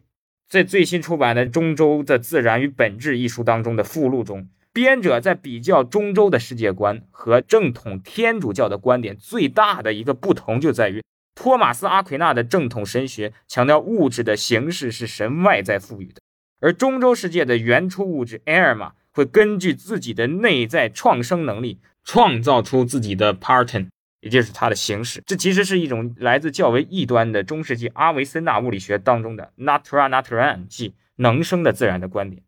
[0.48, 11.02] 在最新出版的《中州的自然与本质》一书当中的附录中，编者在比较中州的世界观和正统天主教的观点最大的一个不同，就在于
[11.34, 16.20] 托马斯·阿奎那的正统神学强调物质的形式是神外在赋予的，
[16.60, 18.92] 而中州世界的原初物质埃尔玛。
[19.12, 23.88] 会根据自己的内在创生能力，创造出自己的 pattern，
[24.20, 25.22] 也就是它的形式。
[25.26, 32.42] 这其实是一种来自较为异端的中世纪阿维森纳物理学当中的 natura naturam，即能生的自然的观点。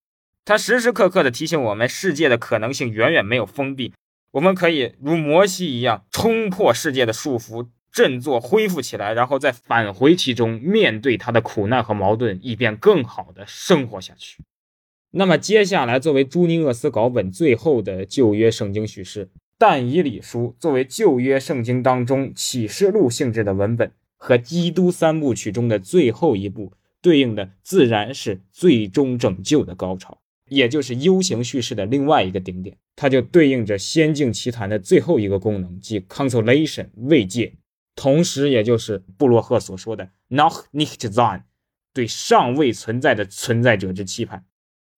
[0.44, 3.92] 它时时刻刻的提醒我们，世界的可能性远远没有封闭，
[4.32, 14.42] 我们可以如摩西一样冲破世界的束缚，振作恢复起来，然后再返回其中，面对它的苦难和矛盾，以便更好的生活下去。
[15.16, 32.76] 那么接下来，作为朱尼厄斯稿本最后的旧约圣经叙事，但以理书作为旧约圣经当中启示录性质的文本，和基督三部曲中的最后一部对应的，自然是最终拯救的高潮，也就是 U 型叙事的另外一个顶点。
[32.96, 37.52] 它就对应着仙境奇谭的最后一个功能，即 consolation 慰藉，
[37.94, 41.42] 同时也就是布洛赫所说的 noch nicht sein，
[41.92, 44.44] 对尚未存在的存在者之期盼。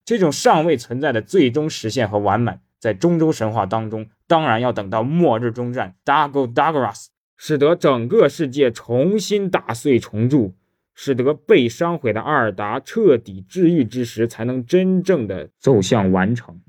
[0.06, 10.54] 这种尚未存在的最终实现和完满，在中州神话当中，当然要等到末日终战 Dago Dagras，使得整个世界重新打碎重铸，
[10.94, 16.60] 使得被伤毁的阿尔达彻底治愈之时，才能真正的走向完成。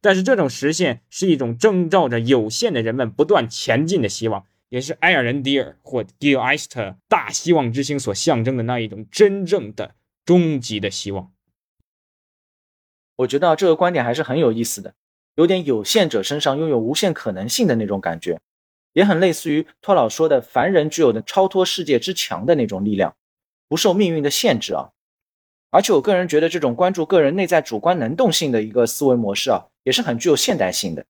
[0.00, 11.31] 但是这种实现是一种征兆着有限的人们不断前进的希望，也是埃尔人迪尔或迪尔埃斯特大希望之星所象征的那一种真正的终极的希望。
[13.16, 14.94] 我觉得这个观点还是很有意思的，
[15.34, 18.40] 有点有限者身上拥有无限可能性的那种感觉，
[18.92, 23.14] 也很类似于托老说的凡人具有的超脱世界之强的那种力量，
[23.68, 24.90] 不受命运的限制啊。
[25.70, 31.06] 而且我个人觉得，这种关注个人内在主观能动性的一个思维模式啊，也是很具有现代性的。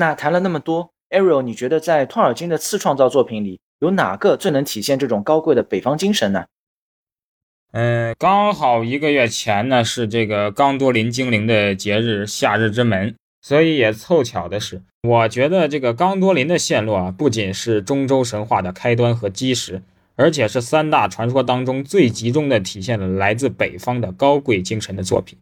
[0.00, 6.46] 那谈了那么多，Ariel，你觉得在托尔金的次创造作品里，有哪个最能体现这种高贵的北方精神呢？
[7.72, 19.82] 嗯，刚好一个月前呢是这个冈多林精灵的节日——夏日之门，所以也凑巧的是，我觉得这个冈多林的陷落啊，不仅是中州神话的开端和基石，
[20.16, 25.38] 而且是三大传说当中最集中的体现了来自北方的高贵精神的作品。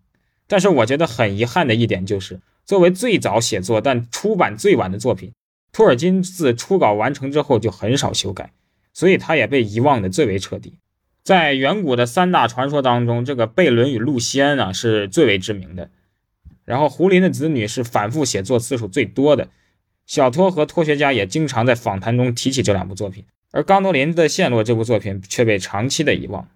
[0.48, 2.40] 但是我觉得很遗憾的一点就是。
[2.68, 5.32] 作为最早写作但出版最晚的作品，
[5.72, 8.52] 托尔金自初稿完成之后就很少修改，
[8.92, 10.74] 所以他也被遗忘的最为彻底。
[11.24, 15.88] 在远古的三大传说当中，这个贝伦与露西安啊是最为知名的。
[16.66, 19.48] 然后胡林的子女是反复写作次数最多的，
[20.04, 26.46] 小托和托学家也经常在访谈中提起这两部作品，而冈多林的陷落这部作品却被长期的遗忘。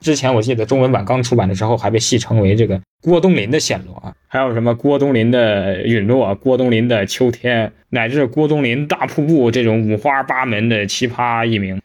[0.00, 11.80] 之前我记得中文版刚出版的时候，还被戏称为这个郭冬临的陷落啊，还有什么郭冬临的陨落、郭冬临的秋天，乃至郭冬临大瀑布这种五花八门的奇葩译名。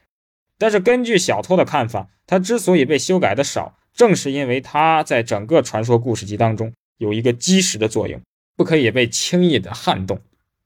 [0.58, 8.20] 但是根据小托的看法，他之所以被修改的少，正是因为他在整个传说故事集当中有一个基石的作用，
[8.58, 10.20] 不可以被轻易的撼动。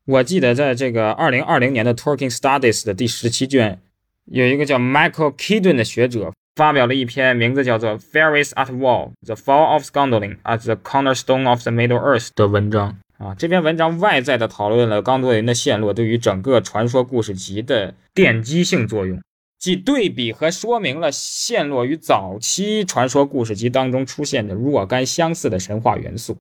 [0.05, 3.79] 我记得在这个二零二零年的 Talking Studies 的第十七卷，
[4.25, 6.33] 有一个叫 Michael Keaton 的学者。
[6.55, 13.35] 发表了一篇名字叫做《Fairies at War: The Fall of Gondolin as the Cornerstone of the Middle Earth》的文章啊。
[13.37, 19.21] 这篇文章外在的讨论了冈多林的陷落对于整个传说故事集的奠基性作用，
[19.59, 26.37] 即对比和说明了陷落与早期传说故事集当中出现的若干相似的神话元素，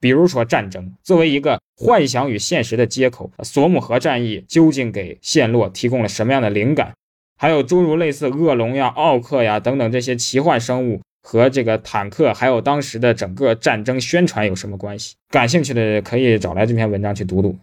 [0.00, 6.94] 比如说战争作为一个幻想与现实的接口，索姆河战役究竟给陷落提供了什么样的灵感？
[7.38, 15.14] 还有诸如类似恶龙呀、奥克呀等等这些奇幻生物和这个坦克，还有当时的整个战争宣传有什么关系？
[15.30, 17.56] 感兴趣的可以找来这篇文章去读读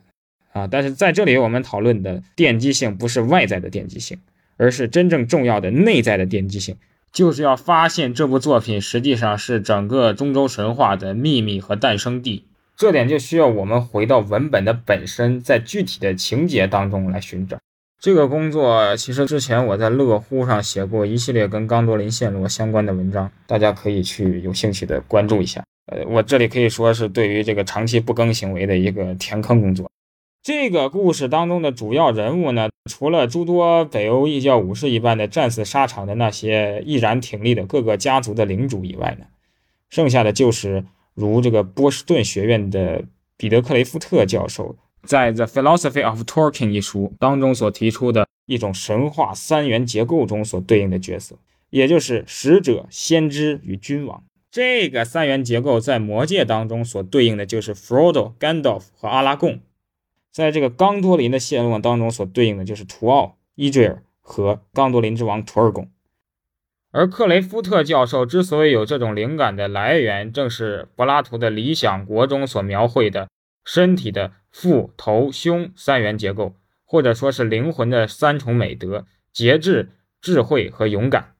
[0.53, 0.65] 啊。
[0.65, 4.17] 但是在这里我们讨论的奠基性不是外在的奠基性，
[4.55, 6.77] 而是真正重要的内在的奠基性，
[7.11, 12.45] 就是要发现这部作品实际上是整个中州神话的秘密和诞生地。
[12.77, 17.57] 这点就需要我们回到文本的本身，在具体的情节当中来寻找。
[17.99, 25.63] 这个工作其实之前我在乐乎上写过一系列跟冈多林陷落相关的文章，大家可以去有兴趣的关注一下。
[25.87, 29.89] 呃，我这里可以说是对于这个长期不更行为的一个填坑工作。
[30.43, 39.25] 这个故事当中的主要人物呢，除了诸多北欧异教武士一般的战死沙场的那些毅然挺立的各个家族的领主以外呢，
[39.89, 40.85] 剩下的就是
[41.15, 43.03] 如这个波士顿学院的
[43.37, 44.75] 彼得克雷夫特教授。
[45.05, 51.37] 在《The Philosophy of Talking》一书当中所提出的一种神话三元结构中所对应的角色，
[51.69, 54.23] 也就是使者、先知与君王。
[54.51, 59.59] 这个三元结构在魔界当中所对应的就是 Frodo、Gandalf 和阿拉贡，
[60.31, 65.89] 在这个冈多林的陷落当中所对应的就是图奥、伊坠尔和冈多林之王图尔贡。
[66.91, 73.27] 而克雷夫特教授之所以有这种灵感的来源，正是柏拉图的理想国中所描绘的
[73.65, 74.31] 身体的。
[74.57, 79.89] 腹、头、胸三元结构或者说是灵魂的三重美德：节制、
[80.21, 81.33] 智慧和勇敢。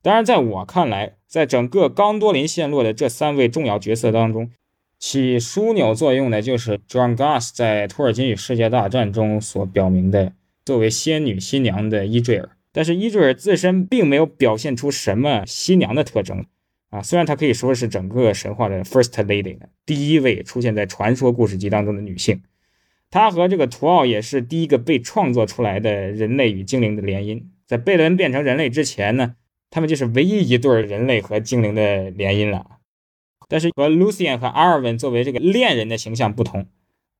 [0.00, 4.50] 当然，在我看来，在整个冈多林陷落的这三位重要角色当中，
[4.98, 10.32] 起枢纽作用的就是 John Gas 在《托尔金与世界大战》中所表明的
[10.64, 12.56] 作为仙女新娘的伊坠尔。
[12.72, 16.46] 但是伊坠尔自身并没有表现出什么新娘的特征
[16.92, 22.42] 啊，虽然她可以说是整个神话的 First Lady 第一位出现在传说故事集当中的女性。
[23.10, 27.44] 她和这个图奥也是第一个被创作出来的人类与精灵的联姻。
[27.66, 29.36] 在贝伦变成人类之前呢，
[29.70, 32.78] 他们就是唯一一对人类和精灵的联姻了。
[33.48, 36.66] 但是和 Lucian 和阿尔文作为这个恋人的形象不同，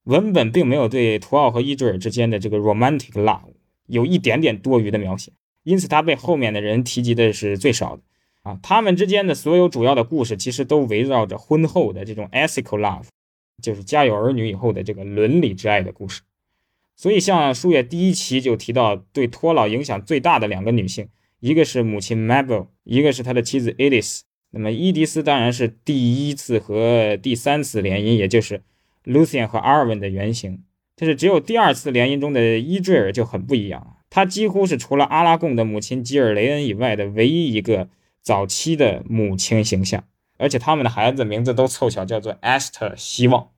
[0.04, 3.54] 文本并没有对图奥和伊坠尔之间的这个 romantic love
[3.86, 5.32] 有一点点多余的描写。
[5.62, 8.02] 因此，他被后面的人提及的是最少的
[8.42, 8.58] 啊。
[8.62, 13.04] 他们之间的所有主要的故事，其实都围绕着婚后的这种 ethical love，
[13.62, 16.22] 就是家有儿女以后的这个伦理之爱的故事。
[16.94, 21.08] 所以，像书页第一期就提到，对托老影响最大的两个女性，
[21.40, 24.20] 一个是母亲 Mabel，一个是他的妻子 Edith。
[24.50, 28.62] 那么，伊迪丝当然是第一次和第三次联姻，也就是
[29.04, 30.62] Lucian 和 Arwen 的原型。
[30.94, 33.96] 但是，只有第二次联姻中的伊坠尔就很不一样了。
[34.10, 37.88] 她几乎是除了阿拉贡的母亲吉尔雷恩以外的唯一一个
[38.22, 40.04] 早期的母亲形象，
[40.38, 43.48] 而且他们的孩子名字都凑巧叫做 Esther 希望！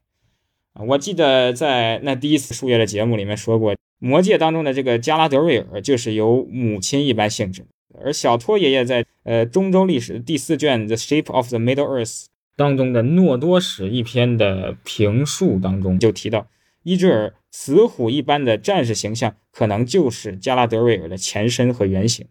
[0.86, 7.66] 我记得在那第一次数月的节目里面说过，魔戒当中的这个加拉德瑞尔就是由母亲一般性质，
[8.02, 12.24] 而小托爷爷在呃中州历史第四卷《The Shape of the Middle Earth》
[12.56, 16.48] 当中的诺多史一篇的评述当中就提到。
[16.82, 22.26] 伊坠尔雌虎一般的战士形象，可能就是加拉德瑞尔的前身和原型。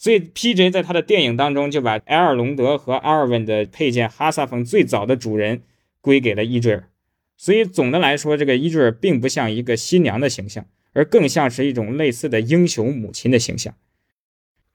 [0.00, 0.70] 所以，P.J.
[0.70, 5.60] 在他的电影当中就把埃尔隆德和阿尔文的佩剑哈萨冯最早的主人
[6.00, 6.88] 归给了伊坠尔。
[7.36, 13.74] 所以，总的来说，这个伊坠尔并不像一个新娘的形象，而更像是一种类似的英雄母亲的形象。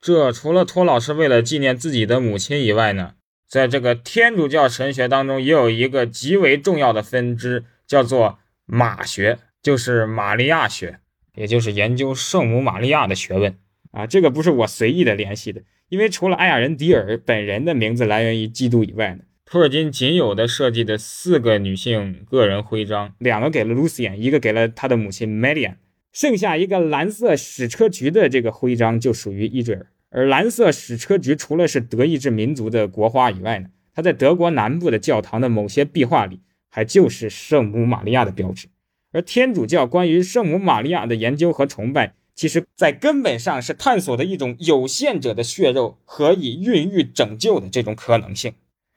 [0.00, 3.14] 这除了托老师为了纪念自己的母亲以外呢，
[3.48, 8.38] 在这个天主教神学当中，也有一个极为重要的分支，叫做。
[8.68, 10.98] 马学就是玛利亚学，
[11.36, 13.56] 也就是研究圣母玛利亚的学问
[13.92, 14.06] 啊。
[14.06, 25.74] 这个不是我随意的联系的，因为除了艾亚人迪尔本人的名字来源于基督以外呢，托尔金仅有的设计的四个女性个人徽章，两个给了 Lucian，一个给了他的母亲 Marian，
[26.12, 29.86] 剩下一个蓝色矢车菊的这个徽章就属于伊坠尔。
[30.10, 36.40] 而蓝色矢车菊除了是德意志民族的国花以外呢，它在德国南部的教堂的某些壁画里。
[36.68, 38.68] 还就是圣母玛利亚的标志，
[39.10, 48.54] 而天主教关于圣母玛利亚的研究和崇拜，其实在根本上是探索的一种有限者的血肉和以孕育拯救的这种可能性。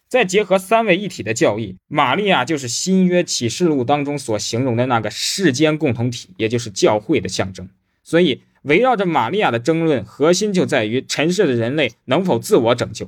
[0.08, 7.68] 再结合三位一体的教义，玛利亚就是新约启示录当中所形容的那个世间共同体，也就是教会的象征。
[8.04, 13.08] 所以，围绕着玛利亚的争论核心就在于尘世的人类能否自我拯救。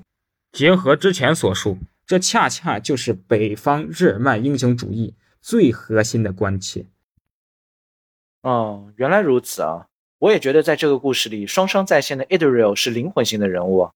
[0.51, 1.77] 结合之前所述。
[2.03, 6.85] 这恰恰就是北方日耳曼英雄主义最核心的关切。
[8.41, 9.87] 哦，原来如此啊！
[10.21, 13.89] 我也觉得在这个故事里，双双在线的 Idril 是灵魂型的人物，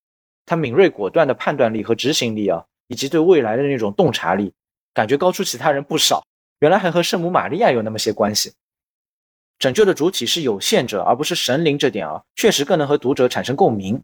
[0.48, 4.52] 他敏锐果断的判断力和执行力啊，以及对未来的那种洞察力，
[4.92, 6.26] 感觉高出其他人不少。
[6.62, 8.54] 原来还和圣母玛利亚有那么些关系。
[9.60, 14.02] 拯救的主体是有限者，而不是神灵，这点啊，确实更能和读者产生共鸣。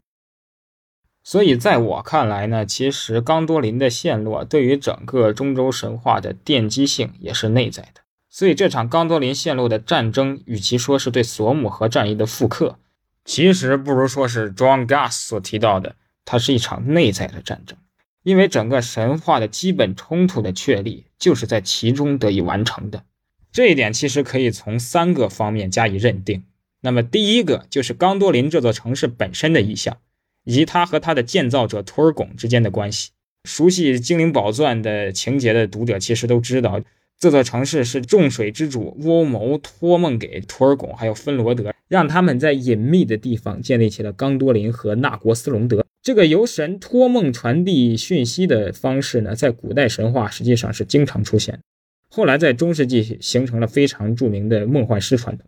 [1.24, 8.01] 所以，在我看来呢，其实冈多林的陷落对于整个中州神话的奠基性也是内在的。
[8.34, 12.78] 所以，这场冈多林陷落的战争，与其说是对索姆河战役的复刻，
[13.26, 17.76] 其实不如说是 John Gas 所提到的，它是一场内在的战争。
[18.22, 23.04] 因为整个神话的基本冲突的确立，就是在其中得以完成的。
[23.52, 26.42] 这一点其实可以从三个方面加以认定。
[26.80, 29.98] 那么，第一个就是冈多林这座城市本身的意象。
[30.44, 33.10] 以及他和他的建造者图尔贡之间的关系。
[33.44, 36.80] 熟悉《精灵宝钻》的情节的读者其实都知道，
[37.22, 45.86] 这座城市是众水之主乌谋托梦给图尔贡还有芬罗德，让他们在隐秘的地方建立起了冈多林和纳国斯隆德。
[46.02, 51.60] 这个由神托梦传递讯息的方式呢，在古代神话实际上是经常出现。
[52.08, 55.46] 后来在中世纪形成了非常著名的梦幻诗传统。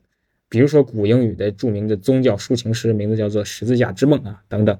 [0.48, 4.78] 比如说古英语的著名的宗教抒情诗，名字叫做《十字架之梦》啊，等等。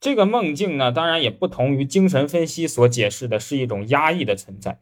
[0.00, 4.78] 这个梦境呢，当然也不同于精神分析所解释的是一种压抑的存在，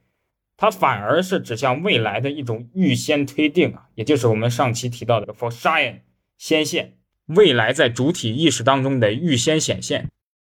[0.58, 6.00] 它反而是指向未来的一种预先推定啊，也就是我们上期提到的 forshine
[6.36, 6.92] 先现，
[7.28, 10.08] 未来在主体意识当中的预先显现。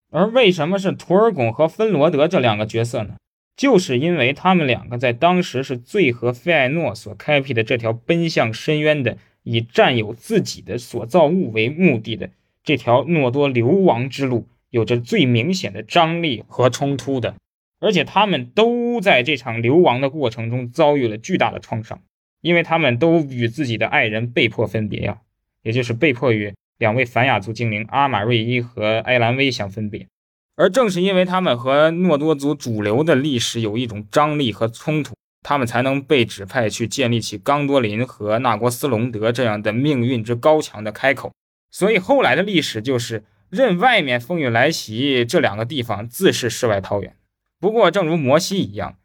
[0.09, 3.17] 而为什么是图尔巩和芬罗德这两个角色呢？
[3.55, 9.19] 就是因为他们两个在当时是最和费艾诺所开辟的这条奔向深渊的。
[9.49, 12.31] 以占有自己的所造物为目的的
[12.65, 17.35] 这条诺多流亡之路，有着最明显的张力和冲突的。
[17.79, 22.01] 而且他们都都在这场流亡的过程中遭遇了巨大的创伤，
[22.41, 25.19] 因为他们都与自己的爱人被迫分别呀，
[25.61, 30.07] 也就是被迫与两位凡亚族精灵阿玛瑞伊和埃兰威相分别。
[30.55, 41.31] 而正是因为他们和诺多族主流的历史有一种张力和冲突，他们才能被指派去建立起冈多林和纳国斯隆德这样的命运之高墙的开口。
[41.69, 47.13] 所以后来的历史就是任外面风雨来袭，这两个地方自是世外桃源。
[47.59, 48.97] 不过，正如摩西一样，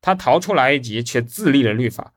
[0.00, 2.12] 他逃出了埃及，却自立了律法。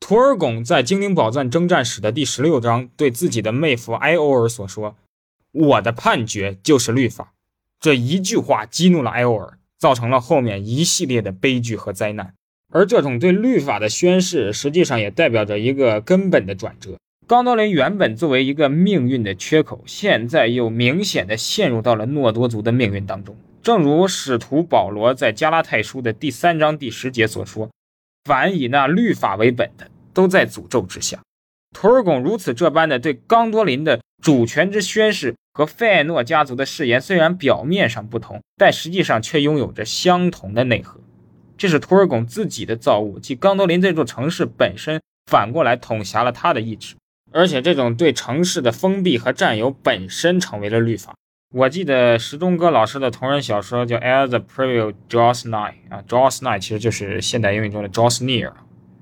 [0.00, 4.96] 图尔巩在精灵宝钻征战史的第十六章对自己的妹夫埃欧尔所说
[5.52, 7.32] ：“我的判决就是律法。”
[7.80, 12.34] 这一句话激怒了埃欧尔，造成了后面一系列的悲剧和灾难。
[12.70, 16.98] 而这种对律法的宣誓，实际上也代表着一个根本的转折。
[17.26, 23.36] 冈多林原本作为一个命运的缺口，现在又明显的陷入到了诺多族的命运当中。
[23.66, 27.68] 正如使徒保罗在加拉太书的第三章第十节所说
[28.22, 31.20] ：“凡以那律法为本的，都在诅咒之下。”
[31.74, 41.00] 图尔贡如此这般的对冈多林的主权之宣誓和费艾诺家族的誓言，虽然表面上不同，但实际上却拥有着相同的内核。
[41.58, 46.94] 这是图尔贡自己的造物，即冈多林这座城市本身反过来统辖了他的意志，
[47.32, 51.16] 而且这种对城市的封闭和占有本身成为了律法。
[51.54, 58.52] 我记得石钟哥老师的同人小说叫《As the Preview Draws Nigh》啊，Draws Nigh 其实就是现代英语中的 Draws Near，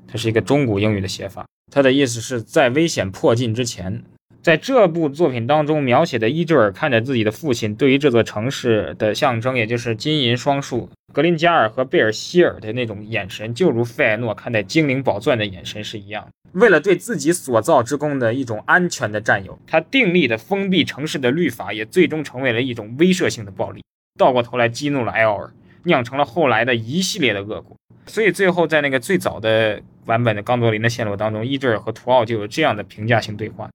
[0.07, 4.05] 它是一个中古英语的写法，它的意思是在危险迫近之前。
[4.45, 16.29] 在这部作品当中描写的伊芝尔看着自己的父亲对于这座城市的象征，也就是金银双树格林加尔和贝尔希尔的那种眼神，就如费艾诺看待精灵宝钻的眼神是一样。
[16.53, 23.83] 为了对自己所造之功的一种安全的占有，他订立的封闭城市的律法也最终成为了一种威慑性的暴力，
[24.19, 25.51] 倒过头来激怒了埃奥尔，
[25.85, 27.75] 酿成了后来的一系列的恶果。
[28.05, 33.71] 所以最后在那个最早的版本的冈多林的线路当中，伊芝尔和图奥就有这样的评价性对话。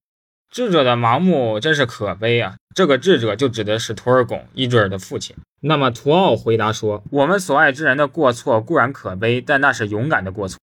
[0.50, 2.56] 智者的盲目真是可悲啊！
[2.74, 5.36] 这个智者就指的是图尔贡伊芝尔的父亲。
[5.62, 10.58] 那么图奥回答说：“我们所爱之人的过错固然可悲，但那是勇敢的过错。”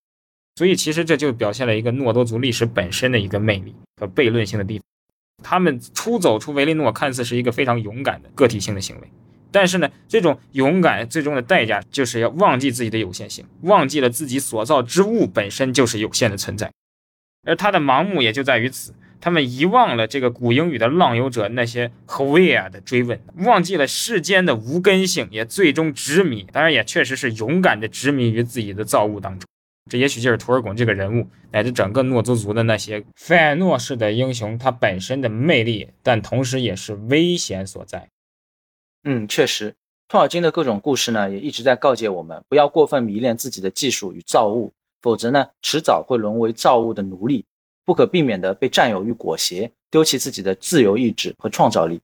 [0.56, 4.84] 所以其实这就表现了一个诺多族历史本身的一个魅力和悖论性的地方。
[5.44, 9.08] 他们出走出维利诺看似是一个非常勇敢的个体性的行为，
[9.52, 16.72] 但是呢，这种勇敢最终的代价就是要忘记自己的有限性，忘记了自己所造之物本身就是有限的存在，
[17.46, 18.92] 而他的盲目也就在于此。
[19.26, 29.48] 他们遗忘了这个古英语的浪游者那些 where 的追问，忘记了世间的无根性，也最终执迷，当然也确实是勇敢的执迷于自己的造物当中。
[29.90, 38.08] 这也许就是图尔贡这个人物，乃至整个诺族族的那些费艾诺式的英雄，他本身的魅力，但同时也是危险所在。
[39.02, 39.74] 嗯，确实，
[40.06, 44.72] 托尔金的各种故事呢，也一直在告诫我们，不要过分迷恋自己的技术与造物，
[45.02, 47.44] 否则呢，迟早会沦为造物的奴隶。
[47.86, 52.02] 不可避免地被占有与裹挟，丢弃自己的自由意志和创造力。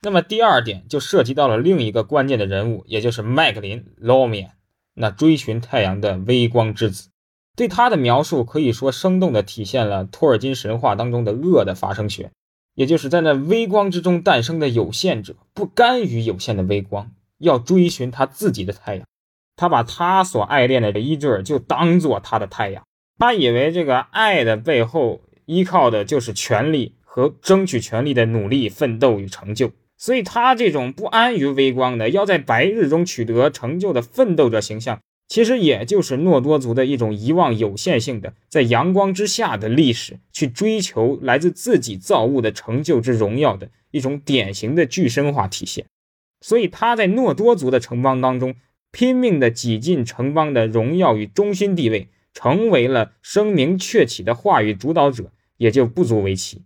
[0.00, 4.46] 那么第二点就涉及到了另一个关键的人物，也就是麦克林·劳米，
[4.94, 7.08] 那追寻太阳的微光之子。
[7.56, 12.30] 对他的描述可以说生动地体现了托尔金神话当中的恶的发生学，
[12.74, 19.04] 也就是在那微光之中诞生的有限者，不甘于有限的微光，要追寻他自己的太阳。
[19.56, 22.84] 他把他所爱恋的伊芝尔就当做他的太阳。
[23.18, 45.84] 他以为这个爱的背后依靠的就是权力和争取权力的努力、奋斗与成就，所以他这种不安于微光的，要在白日中取得成就的奋斗者形象，其实也就是诺多族的一种遗忘有限性的，在阳光之下的历史，去追求来自自己造物的成就之荣耀的一种典型的具身化体现。
[46.40, 48.54] 所以他在诺多族的城邦当中
[48.92, 52.06] 拼命的挤进城邦的荣耀与中心地位。
[52.32, 56.64] 成为了声名鹊起的话语主导者，也就不足为奇。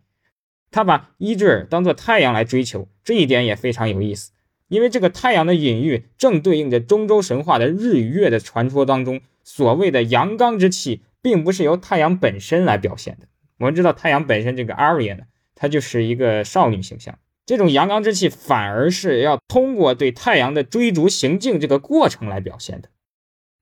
[0.70, 4.32] 他把伊芝尔当做太阳来追求，这一点也非常有意思。
[4.68, 13.26] 因为这个太阳的隐喻，正对应着中州神话的日与月的传说当中所谓的阳刚之气，并不是由太阳本身来表现的。
[13.58, 22.88] 我们知道，太阳本身这个 Arya 呢，它就是一个少女形象，这种阳刚之气反而是要通过对太阳的追逐行径这个过程来表现的。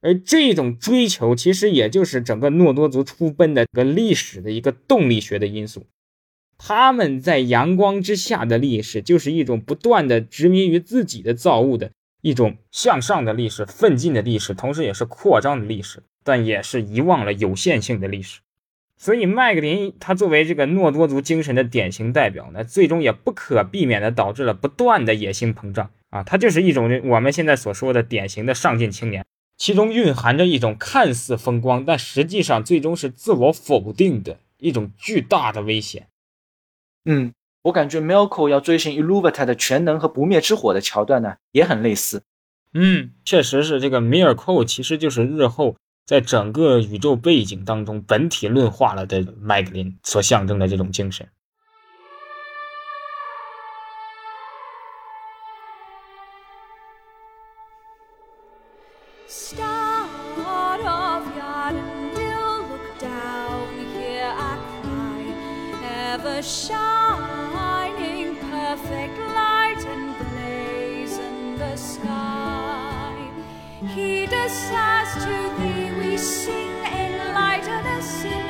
[0.00, 5.86] 而这种追求，其实也就是整个诺多族出奔的个历史的一个动力学的因素。
[6.58, 11.90] 他们在阳光之下的历史，就是一种不断的执迷于自己的造物的
[12.20, 18.40] 一种向上的历史、奋进的历史，同时也是扩张的历史，但也是遗忘了有限性的历史。
[18.98, 29.24] 所以麦格林他作为这个诺多族精神的典型代表呢，最终也不可避免的导致了不断的野心膨胀啊，他就是一种我们现在所说的典型的上进青年，
[29.60, 36.08] 其中蕴含着一种看似风光，但实际上最终是自我否定的一种巨大的危险。
[37.04, 37.34] 嗯，
[37.64, 42.22] 我感觉 Melko 要追寻 Iluvata 的全能和不灭之火的桥段呢，也很类似。
[42.72, 45.76] 嗯，确实是这个米尔寇，其实就是日后。
[46.06, 51.28] 在整个宇宙背景当中，本体论化了的麦格林所象征的这种精神。
[66.50, 73.14] shining perfect light and blaze in the sky.
[73.94, 78.49] He decides to thee we sing in light of the silver.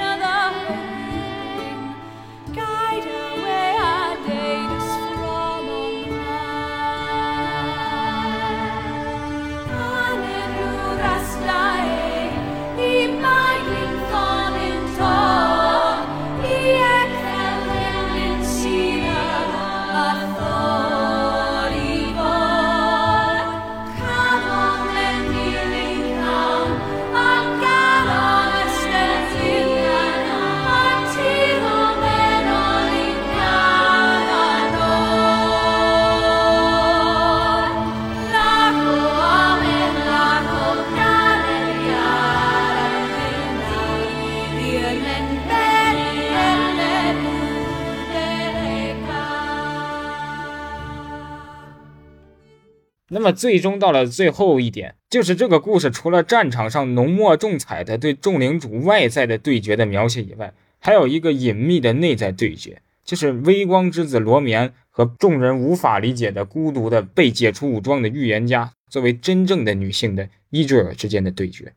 [53.13, 71.73] 那么最终到了最后一点，就是这个故事除了战场上浓墨重彩的对众领主外在的对决的描写以外，还有一个隐秘的内在对决，就是微光之子罗棉和众人无法理解的孤独的被解除武装的预言家作为真正的女性的伊坠尔之间的对决。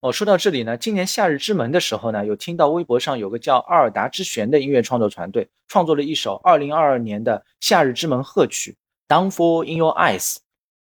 [0.00, 8.76] 哦，说到这里呢，今年夏日之门的时候呢，有听到微博上有个叫阿尔达之弦的音乐创作团队创作了一首2022年的夏日之门贺曲
[9.12, 10.34] 《Downfall in Your Eyes》。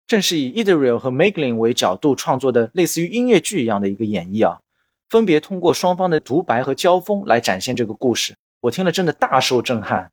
[0.07, 4.61] 正是以 i d r i l 和 Meglin 为角度创作的，类似于音乐剧一样的一个演绎啊，
[5.09, 8.34] 分别通过双方的独白和交锋来展现这个故事。
[8.61, 10.11] 我听了真的大受震撼。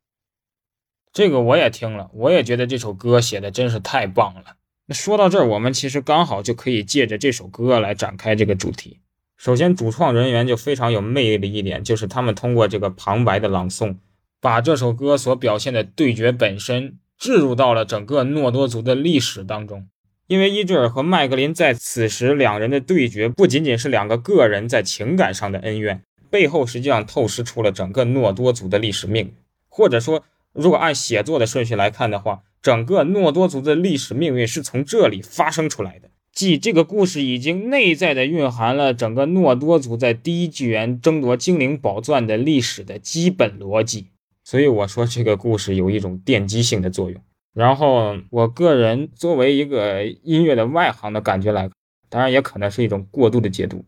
[1.12, 4.56] 这个我也听了，我也觉得这首歌写的真是太棒了。
[4.86, 8.98] 那说到这儿，我们其实刚好就可以借着这首歌来展开这个主题。
[9.36, 13.96] 首先，主创人员就非常有魅力的一点，就是他们通过这个旁白的朗诵，
[14.40, 16.98] 把这首歌所表现的对决本身。
[17.22, 19.86] 置入到了整个诺多族的历史当中，
[20.26, 29.34] 因为伊坠尔和麦格林在此时两人的对决，不仅仅是两个个人在情感上的恩怨，背后实际上透视出了整个诺多族的历史命运。
[29.68, 36.08] 或者说，如果按写作的顺序来看的话，整个诺多族的历史命运是从这里发生出来的。
[36.32, 44.06] 即这个故事已经内在的蕴含了整个诺多族在第一纪元争夺精灵宝钻的历史的基本逻辑。
[44.52, 47.18] 所以我说这个故事有一种奠基性的作用。
[47.54, 51.70] 然后我个人作为一个音乐的外行的感觉来，
[52.10, 53.82] 当然也可能是一种过度的解读，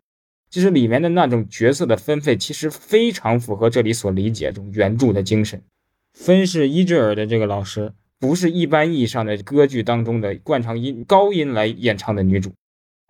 [0.49, 5.61] 就是里面的那种角色的分配其实非常符合这里所理解中原著的精神。
[6.15, 12.51] 分饰伊智尔的这个老师，不是一般意义上的歌剧当中的惯常音高音来演唱的女主，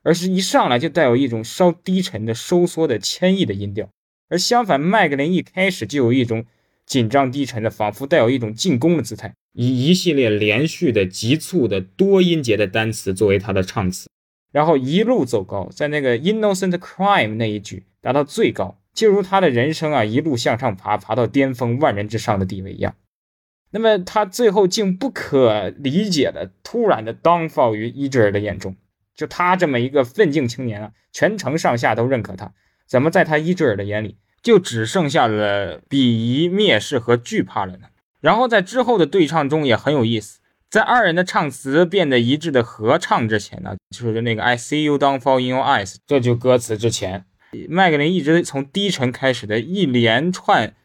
[0.03, 3.87] 而是一上来就带有一种稍低沉的收缩的谦抑的音调。
[4.27, 6.45] 而相反，麦格林一开始就有一种。
[6.85, 14.07] 紧张低沉的，仿佛带有一种进攻的姿态，以一系列连续的、急促的多音节的单词作为他的唱词，
[14.51, 22.95] 然后一路走高，在那个 innocent crime 那一句达到最高，就如他的人生啊一路向上爬，爬到巅峰、万人之上的地位一样。
[23.71, 28.75] 那么他最后竟不可理解的突然的 downfall 于伊智尔的眼中，
[29.15, 32.53] 就他这么一个奋进青年啊，全城上下都认可他，
[32.87, 34.17] 怎么在他伊智尔的眼里？
[34.45, 37.87] 就只剩下了鄙夷、蔑视和惧怕了呢。
[38.21, 40.37] 然后在之后的对唱中也很有意思，
[40.69, 47.25] 在二人的唱词变得一致的合唱之前呢，就是那个 I see you down fall in your eyes 这句歌词之前，
[47.67, 50.75] 麦格林一直从低沉开始的一连串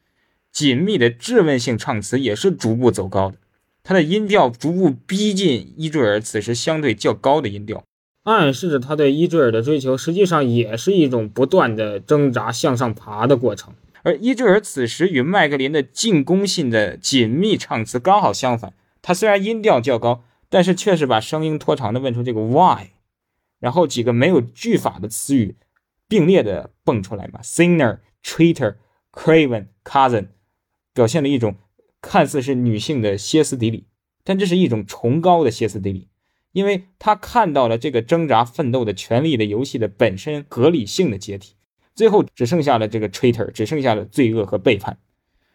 [0.50, 3.36] 紧密的质问性唱词也是逐步走高的，
[3.82, 7.84] 他的音调逐步逼近伊坠尔此时相对较高的音调。
[8.25, 13.73] 暗示着他对伊坠尔的追求，实际上也是一种不断的挣扎向上爬的过程。
[14.03, 22.89] 而伊坠尔此时与麦格林的进攻性的紧密唱词刚好相反，他虽然音调较高，但是却是把声音拖长的问出这个 why，
[23.59, 25.57] 然后几个没有句法的词语
[26.09, 28.77] 并列的蹦出来嘛，sinner、traitor、
[29.12, 30.29] Craven Cousin，
[30.93, 31.57] 表现了一种
[32.01, 33.87] 看似是女性的歇斯底里，
[34.25, 36.09] 但这是一种崇高的歇斯底里，
[36.53, 41.55] 因为他看到了这个挣扎奋斗的权力的游戏的本身合理性的解体，
[41.94, 44.98] 最后只剩下了这个 traitor，只剩下了罪恶和背叛，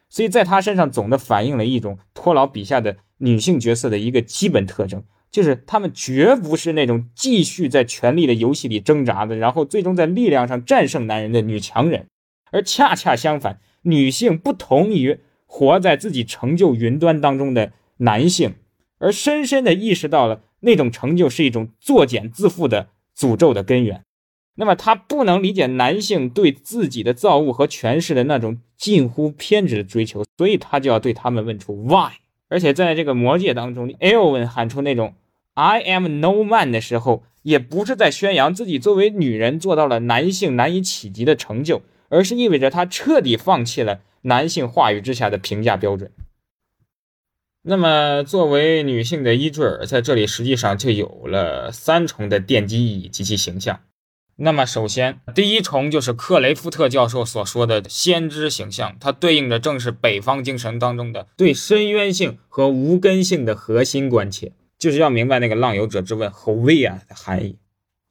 [0.09, 5.03] 所以在他身上总的反映了一种托老笔下的女性角色的一个基本特征。
[5.31, 12.05] 就是他们绝不是那种继续在权力的游戏里挣扎的，然后最终在力量上战胜男人的女强人，
[12.51, 18.53] 而恰恰相反，女性不同于活在自己成就云端当中的男性，
[18.97, 22.87] 而深深的意识到了那种成就是一种作茧自缚的
[23.17, 24.03] 诅咒的根源。
[24.55, 32.13] 那么他不能理解男性对自己的造物和权势的那种近乎偏执的追求，所以他就要对他们问出 why。
[32.47, 35.13] 而且在这个魔界当中 e l v i n 喊出那种。
[35.57, 46.11] I am no man 的时候，也不是在宣扬自己作为女人做到了男性难以企及的成就，而是意味着她彻底放弃了男性话语之下的评价标准。
[47.67, 53.79] 那么，作为女性的伊坠尔，在这里实际上就有了三重的奠基意义及其形象。
[54.35, 64.51] 那么，首先，第一重就是克雷夫特教授所说的先知形象，它对应的正是北方精神当中的对深渊性和无根性的核心关切。
[64.77, 67.57] 就是要明白那个浪游者之问 “Hovia” 的含义，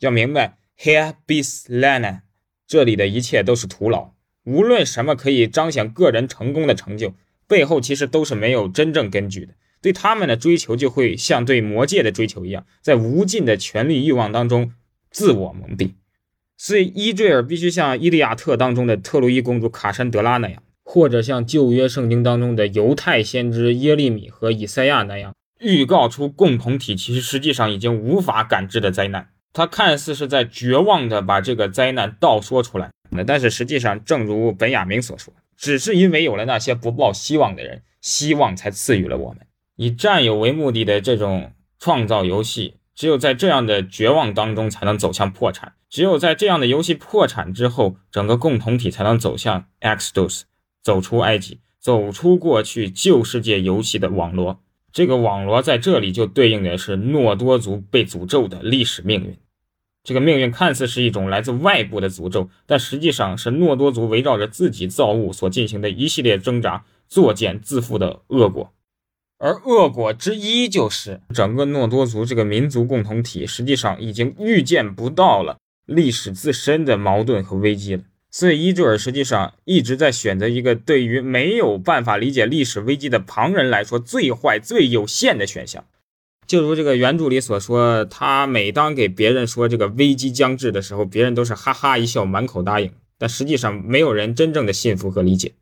[0.00, 2.22] 要明白 “Here bis lana”，
[2.66, 4.14] 这里的一切都是徒劳。
[4.44, 7.14] 无论什么可以彰显个人成功的成就，
[7.46, 9.54] 背后其实都是没有真正根据的。
[9.80, 14.72] 对他们的追求，就会像对魔界的追求一样，在无尽的权力欲望当中
[15.10, 15.92] 自我蒙蔽。
[16.56, 25.34] 所以，伊坠尔必须像《伊利亚特》当中的特洛伊公主卡珊德拉那样，或者像旧约圣经当中的犹太先知耶利米和以赛亚那样。
[25.60, 39.46] 预告出共同体其实实际上已经无法感知的灾难，他看似是在绝望的把这个灾难道说出来，那但是实际上，正如本雅明所说，只是因为有了那些不抱希望的人，希望才赐予了我们。
[39.76, 50.42] 以占有为目的的这种创造游戏，只有在这样的绝望当中才能走向破产，只有在这样的游戏破产之后，整个共同体才能走向 Exodus，
[50.82, 54.60] 走出埃及，走出过去旧世界游戏的网络。
[54.92, 59.36] 这个网罗在这里就对应的是诺多族被诅咒的历史命运。
[60.04, 68.70] 这个命运看似是一种来自外部的诅咒，但实际上是诺多族围绕着自己造物所进行的一系列挣扎、作茧自缚的恶果。
[69.38, 78.02] 而恶果之一就是整个诺多族这个民族共同体实际上已经预见不到了历史自身的矛盾和危机了。
[78.30, 85.84] 所以伊坠尔实际上一直在选择一个对于没有办法理解历史危机的旁人来说最坏、最有限的选项。
[86.46, 92.90] 就如这个原著里所说，他每当给别人说这个危机将至的时候，别人都是哈哈一笑，满口答应。
[93.16, 95.52] 但实际上，没有人真正的信服和理解，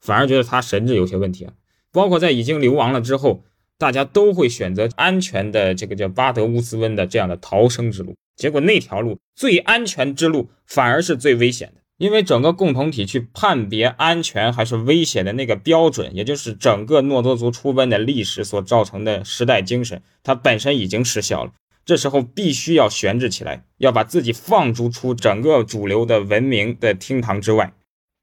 [0.00, 1.52] 反而觉得他神智有些问题啊。
[1.92, 3.44] 包括在已经流亡了之后，
[3.78, 8.16] 大家都会选择安全的这个叫巴德乌斯温的这样的逃生之路。
[8.34, 11.80] 结果那条路最安全之路，反而是最危险的。
[11.96, 21.52] 因为整个共同体去判别安全还是危险的那个标准，也就是整个诺多族出奔的历史所造成的时代精神，它本身已经失效了。
[21.84, 27.72] 这时候必须要悬置起来，要把自己放逐出整个主流的文明的厅堂之外。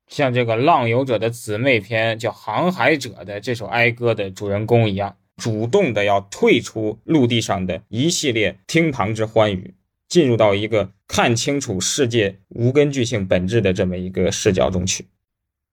[0.10, 9.74] 像这个浪游者的姊妹篇叫《航海者》的这首哀歌的主人公一样，主动的要退出陆地上的一系列厅堂之欢愉。
[10.12, 15.06] 进入到一个看清楚世界无根据性本质的这么一个视角中去。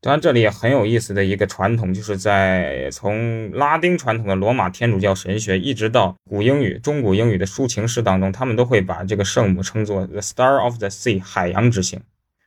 [0.01, 12.01] 当然，这里也很有意思的一个传统，就是在从拉丁传统的罗马天主教神学，一直到古英语、中古英语的抒情诗当中，他们都会把这个圣母称作 the star of the sea，海洋之星。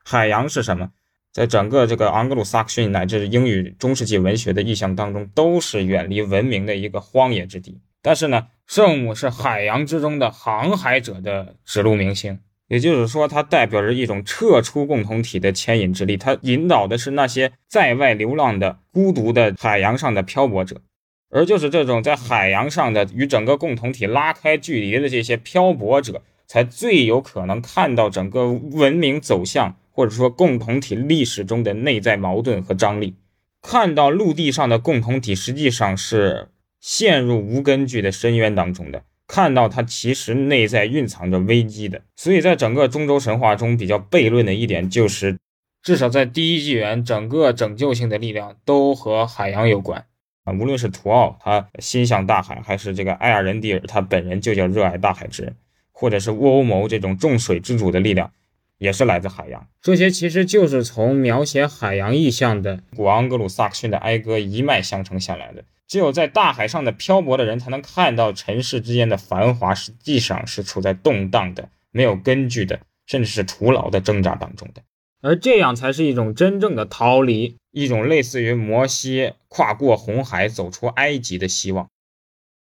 [0.05, 0.91] 海洋是什么？
[1.33, 7.77] 在整个这个盎格鲁撒克逊乃至英语中世纪文学的意象当中，都是远离文明的一个荒野之地。
[8.03, 16.17] 但是呢，圣母是海洋之中的航海者的指路明星，也就是说，它代表着一种撤出共同体的牵引之力。
[16.17, 20.81] 它引导的是那些在外流浪的孤独的海洋上的漂泊者，
[21.29, 33.15] 而就是这种在海洋上的与整个共同体拉开距离的这些漂泊者，才最有可能看到整个文明走向或者说共同体历史中的内在矛盾和张力，
[33.61, 36.47] 看到陆地上的共同体实际上是。
[36.81, 42.01] 陷入无根据的深渊当中的，看到它其实内在蕴藏着危机的。
[42.15, 45.37] 所以在整个中州神话中比较悖论的一点就是，
[45.83, 50.05] 至少在第一纪元，整个拯救性的力量都和海洋有关
[50.43, 50.53] 啊。
[50.53, 55.55] 无论是图奥他心向大海，还是这个艾尔仁迪尔他本人就叫热爱大海之人，
[55.91, 58.31] 或者是沃欧谋这种众水之主的力量，
[58.79, 59.67] 也是来自海洋。
[59.81, 65.63] 这些其实就是从描写海洋意象的古昂格鲁萨克逊的哀歌一脉相承下来的。
[65.91, 74.81] 只有在大海上的漂泊的人，才能看到尘世之间的繁华，实际上是处在动荡的、没有根据的，甚至是徒劳的挣扎当中的。
[75.21, 81.89] 而这样才是一种真正的逃离，一种类似于摩西跨过红海走出埃及的希望。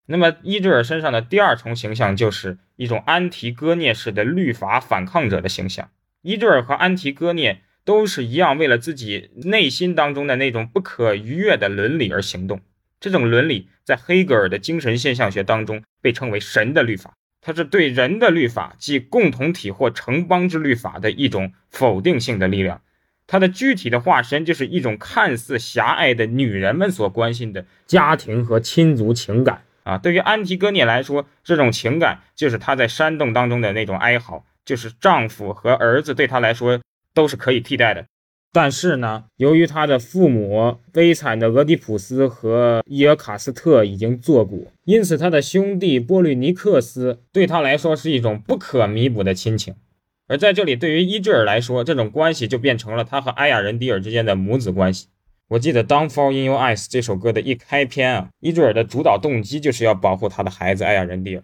[0.05, 5.89] 那么伊芝尔身上的第二重形象，就是一种安提戈涅式的律法反抗者的形象。
[6.21, 12.61] 伊芝尔和安提戈涅都是一样，为了自己内心当中的那种不可逾越的伦理而行动。
[13.00, 22.82] 这种伦理在黑格尔的精神现象学当中被称为“神的律法”，它是对人的律法，即共同体或城邦之律法的一种否定性的力量。
[23.28, 29.98] 它的具体的化身就是一种看似狭隘的女人们所关心的家庭和亲族情感啊。
[29.98, 36.80] 对于安提戈涅来说，这种情感就是她在山洞当中的那种哀嚎，就是丈夫和儿子对她来说
[37.14, 38.06] 都是可以替代的。
[38.54, 49.76] 但是呢，由于他的父母悲惨的俄狄浦斯和伊尔卡斯特已经作古，因此他的兄弟波吕尼克斯对他来说是一种不可弥补的亲情。
[50.28, 55.08] 而在这里，对于伊芝尔来说，这种关系就变成了他和埃亚人迪尔之间的母子关系。
[55.50, 61.43] 我记得《Downfall in Your Eyes》这首歌的一开篇啊，伊芝尔的主导动机就是要保护他的孩子埃亚人迪尔。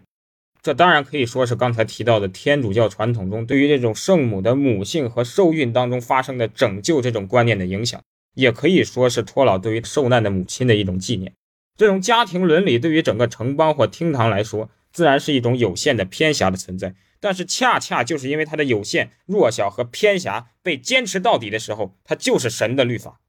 [0.64, 8.00] 这当然可以说是刚才提到的天主教传统中对于这种圣母的母性和受孕当中发生的拯救这种观念的影响，
[8.34, 11.34] 也可以说是托老对于受难的母亲的一种纪念。
[11.76, 16.94] 这种家庭伦理对于整个城邦或厅堂来说，自然是一种有限的偏狭的存在。
[17.20, 23.20] 但是恰恰就是因为它的有限、弱小和偏狭被坚持到底的时候，它就是神的律法。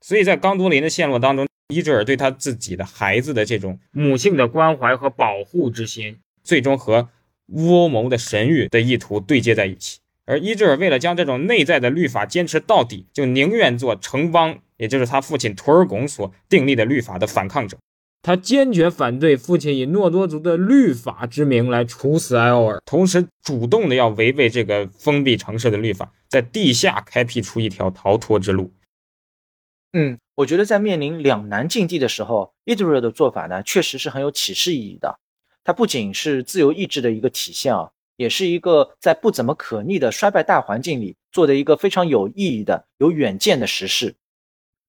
[0.00, 6.16] 所以在冈多林的陷落当中，伊泽尔对他自己的孩子的这种母性的关怀和保护之心。
[6.48, 7.10] 最终和
[7.48, 17.76] 乌欧谋的神域的意图对接在一起，而伊芝尔为了将这种内在的律法坚持到底，就宁愿做城邦，也就是他父亲图尔贡所订立的律法的反抗者。
[18.22, 28.72] 他坚决反对父亲以诺多族的律法之名来处死埃欧尔，同时主动的要违背这个封闭城市的律法，在地下开辟出一条逃脱之路。
[29.92, 35.18] 嗯，我觉得在面临两难境地的时候，伊德尔的做法呢，确实是很有启示意义的。
[35.68, 44.14] 它不仅是自由意志的一个体现啊，也是一个在不怎么可逆的衰败大环境里做的一个非常有意义的、有远见的实事。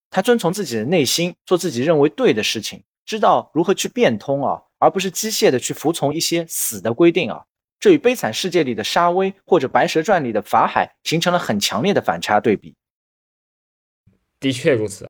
[0.10, 7.44] 他遵从自己的内心，做自己认为对的事情，知道如何去变通啊，而不是机械的去服从一些死的规定啊。
[7.78, 12.74] 这与《悲惨世界》里的沙威或者《白蛇传》里的法海形成了很强烈的反差对比。
[14.40, 15.10] 的确如此。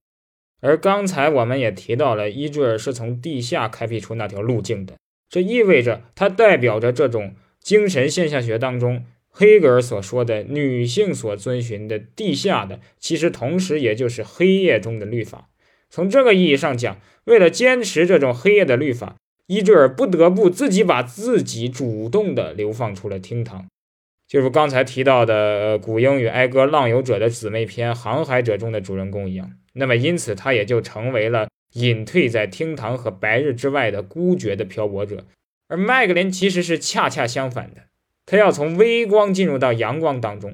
[0.62, 4.98] 而刚才我们也提到了，伊坠尔是从地下开辟出那条路径的。
[5.30, 15.50] 这意味着，它代表着这种精神现象学当中黑格尔所说的女性所遵循的地下的，其实同时也就是黑夜中的律法。
[15.92, 23.68] 从这个意义上讲，为了坚持这种黑夜的律法，伊坠尔不得不自己把自己主动的流放出了厅堂，
[24.28, 29.52] 就如刚才提到的古英与哀歌浪游者的姊妹篇《航海者》中的主人公一样。
[29.74, 31.48] 那么，因此他也就成为了。
[31.74, 35.26] 隐退在厅堂和白日之外的孤绝的漂泊者，
[35.68, 37.82] 而麦格林其实是恰恰相反的，
[38.26, 40.54] 他要从微光进入到阳光当中，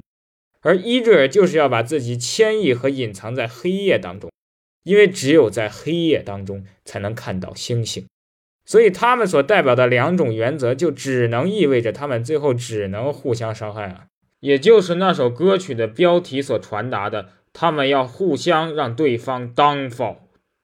[0.60, 4.30] 而伊坠尔就是要把自己迁移和隐藏在黑夜当中，
[4.84, 8.06] 因为只有在黑夜当中才能看到星星，
[8.66, 14.06] 所以他们所代表的两种原则就只能意味着他们最后只能互相伤害啊，
[14.40, 20.16] 也就是那首歌曲的标题所传达的，他们要互相让对方 downfall。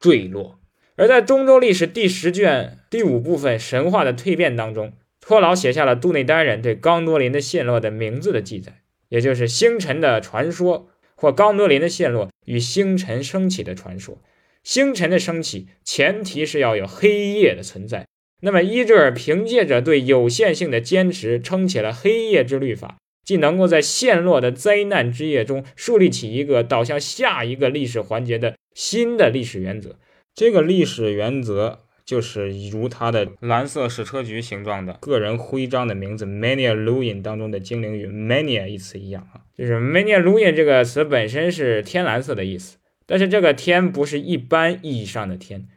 [0.03, 0.59] 坠落，
[0.97, 14.21] 而在中州历史第十卷第五部分神话的蜕变当中，托劳写下了杜内丹人对冈多林的陷落的名字的记载，也就是星辰的传说或冈多林的陷落与星辰升起的传说。
[14.65, 18.07] 星辰的升起前提是要有黑夜的存在，
[18.41, 28.55] 那么伊芝尔凭借着对有限性的坚持，撑起了黑夜之律法，既能够在陷落的灾难之夜中树立起一个导向下一个历史环节的。
[28.75, 29.97] 新的历史原则，
[30.35, 45.68] 这个历史原则就是如它的蓝色矢车菊形状的个人徽章的名字 Mania Luin 当中的精灵语 Mania 一词一样啊，就是 Mania Luin 这个词本身是天蓝色的意思，但是这个天不是一般意义上的天，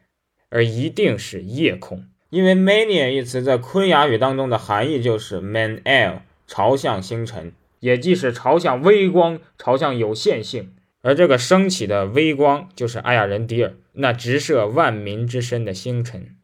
[0.50, 10.72] 而一定是夜空，因为 Mania 一词在昆雅语当中的含义就是 Man El 朝向星辰，也即是朝向微光，朝向有限性。
[11.02, 16.36] 而这个升起的微光，就是艾亚人迪尔那直射万民之身的星辰。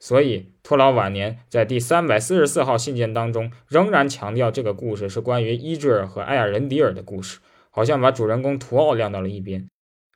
[0.00, 7.40] 所以托老晚年在第三百四十四号信件当中，仍然强调这个故事是关于伊芝尔和艾尔仁迪尔的故事，
[7.70, 9.68] 好像把主人公图奥晾到了一边。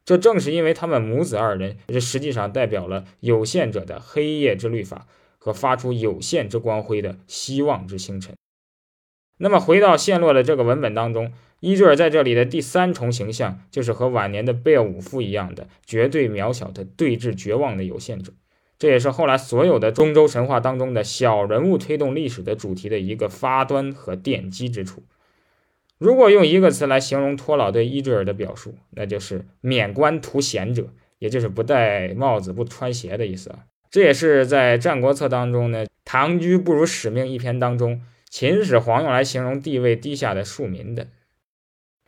[0.05, 5.07] 这正是因为他们母子二人，这实际上代表了有限者的黑夜之律法
[5.37, 8.35] 和发出有限之光辉的希望之星辰。
[9.39, 18.33] 那么回到陷落的这个文本当中，伊芝尔在这里的第三重形象，就是和晚年的贝尔武夫一样的绝对渺小的对峙绝望的有限者。
[18.78, 25.05] 这也是后来所有的中州神话当中的小人物推动历史的主题的一个发端和奠基之处。
[25.99, 30.89] 如果用一个词来形容托老对伊芝尔的表述，那就是免冠图贤者，
[31.20, 33.61] 也就是不戴帽子不穿鞋的意思啊。
[33.89, 38.01] 这也是在《战国策》当中呢，《唐居不如使命》一篇当中，
[38.33, 41.09] 秦始皇用来形容地位低下的庶民的。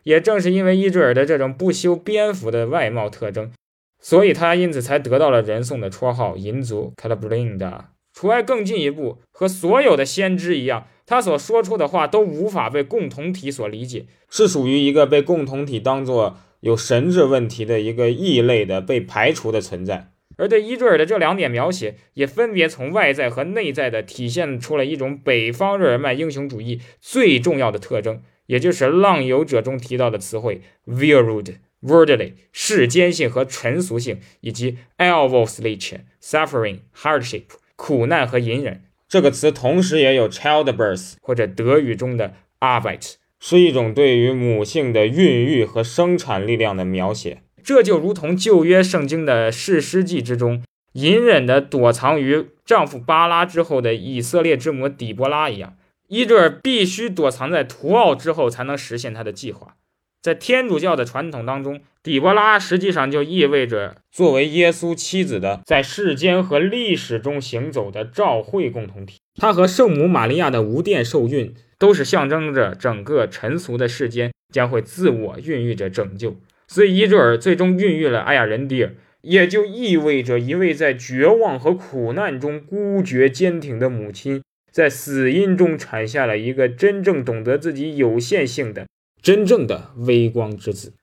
[0.05, 3.53] 也正是因为伊芝尔的这种不修边幅的外貌特征，
[4.01, 7.89] 所以他因此才得到了人送的绰号“银族 ”（Calabrinda）。
[8.15, 10.87] 除外更进一步，和所有的先知一样。
[11.05, 20.14] 他所说出的话都无法被共同体所理解，是属于一个被共同体当作有神智问题的一个异类的被排除的存在。
[20.37, 37.45] 而对伊坠尔的这两点描写，也分别从外在和内在的体现出了一种北方日耳曼英雄主义最重要的特征，也就是《浪游者》中提到的词汇 “virud”、“worldly”、世间性和尘俗性，以及 “elvoslich”、“suffering”、“hardship”、
[37.77, 38.83] 苦难和隐忍。
[39.07, 47.43] 这个词同时也有 childbirth 或者德语中的 Arbeit，是一种对于母性的孕育和生产力量的描写。
[47.65, 50.63] 这就如同旧约圣经的士师记之中，
[50.93, 55.75] 隐忍的躲藏于丈夫巴拉之后的以色列之母底波拉一样，
[56.09, 59.77] 伊德尔必须躲藏在图奥之后才能实现他的计划。
[60.21, 69.19] 在天主教的传统当中，底波拉实际上就意味着作为耶稣妻子的，在世间和历史中行走的召会共同体。
[69.37, 76.37] 她和圣母玛利亚的无殿受孕，都是象征着整个尘俗的世间将会自我孕育着拯救。
[76.75, 88.89] 所以伊卓尔最终孕育了艾亚人迪尔，也就意味着一位在绝望和苦难中孤绝坚挺的母亲，在死因中产下了一个真正懂得自己有限性的。
[89.23, 90.95] 真正的微光之子，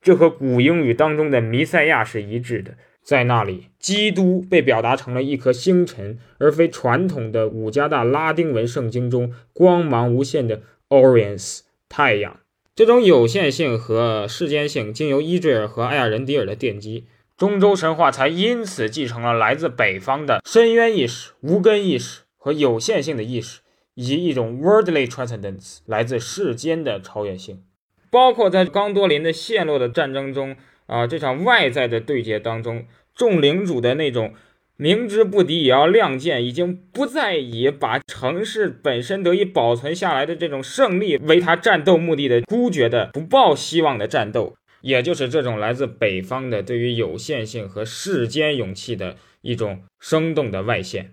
[0.00, 2.74] 这和古英语当中的弥赛亚是一致的。
[3.02, 12.38] 在那里，基督被表达成了一颗星辰，而非传统的五加大拉丁文圣经中光芒无限的 Oriens 太阳。
[12.76, 23.60] 这种有限性和世间性，经由伊坠尔和艾亚人迪尔的奠基，中州神话才因此继承了来自北方的深渊意识、无根意识和有限性的意识。
[23.98, 27.62] 以及一种 worldly transcendence 来自世间的超越性，
[28.10, 30.54] 包括在刚多林的陷落的战争中
[30.84, 34.34] 啊，这场外在的对决当中，众领主的那种
[34.76, 51.12] 明知不敌也要亮剑，已经不再以把城市本身得以保存下来的这种胜利为他战斗目的的孤绝的不抱希望的战斗，也就是这种来自北方的对于有限性和世间勇气的一种生动的外现，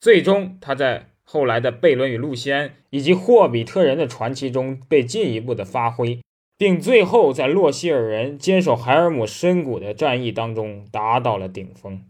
[0.00, 1.06] 最终他在。
[1.32, 6.18] 后来的贝伦与路仙以及霍比特人的传奇中被进一步的发挥，
[6.58, 12.02] 并最后在洛希尔人坚守海尔姆深谷的战役当中达到了顶峰。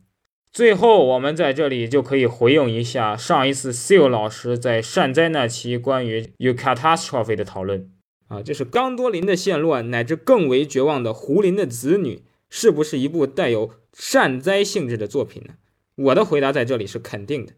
[0.53, 7.88] 最后，我们在这里就可以回应一下上一次 Seal 老师在善哉那期关于 U Catastrophe 的讨论
[8.26, 15.54] 啊，就是刚多林的陷落乃至更为绝望的胡林的子女，是不是一部带有善哉性质的作品呢？
[15.95, 17.53] 我的回答在这里是肯定的。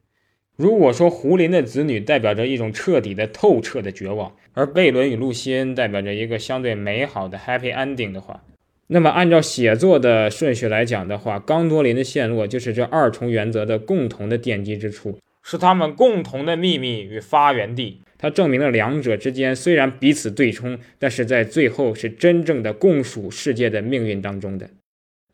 [0.56, 8.44] 如果说胡林的子女代表着一种彻底的、透彻的绝望，而贝伦与露西恩代表着一个相对美好的 happy ending 的话，
[8.92, 18.02] 那么按照写作的顺序来讲的话，冈多林的陷落就是这二重原则的共同的奠基之处，是他们共同的秘密与发源地。
[18.18, 24.68] 它证明了两者之间虽然彼此对冲，但是在最后是真正的共属世界的命运当中的。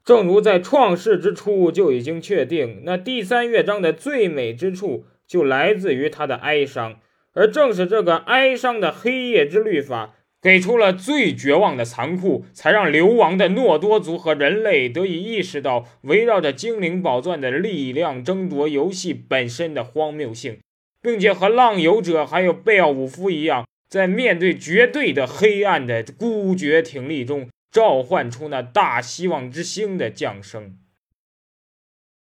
[0.05, 7.01] 正如在创世之初就已经确定，那第三乐章的最美之处就来自于他的哀伤，
[7.35, 20.59] 而正是这个哀伤的黑夜之律法，给出了最绝望的残酷，才让流亡的诺多族和人类得以意识到围绕着精灵宝钻的力量争夺游戏本身的荒谬性，
[21.01, 27.49] 并且和浪游者还有贝奥武夫一样，在面对绝对的黑暗的孤绝挺立中。
[27.71, 30.79] 召唤出那大希望之星的降生。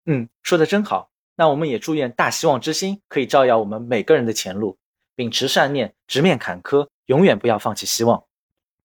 [0.04, 1.10] 嗯，说的真好。
[1.36, 4.76] 那我们也祝愿大希望之星可以照耀我们每个人的前路，
[5.14, 8.22] 秉持善念，直面坎坷，永远不要放弃希望。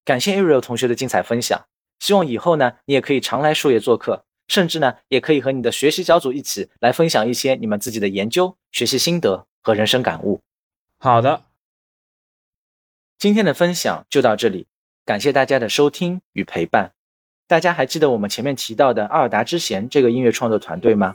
[0.03, 1.67] 感谢 Ariel 同学的精彩分享。
[1.99, 10.41] 希望以后呢，你也可以常来树叶做客，甚至呢，也可以和你的学习小组一起来分享一些你们自己的研究、学习心得和人生感悟。
[10.97, 11.43] 好的，
[13.19, 14.65] 今天的分享就到这里，
[15.05, 16.93] 感谢大家的收听与陪伴。
[17.45, 21.13] 大家还记得我们前面提到的阿尔达之弦这个音乐创作团队吗？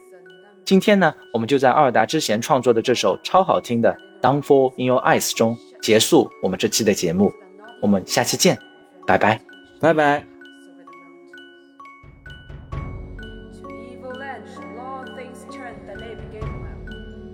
[0.65, 7.33] 今天呢，我们就在阿尔达之弦创作的这首超好听的《Downfall in Your Eyes》中结束我们这期的节目。
[7.81, 8.59] 我们下期见，
[9.07, 9.41] 拜拜。
[9.81, 10.25] 拜拜。
[12.71, 16.79] To evil edge, law things turn that they begin well.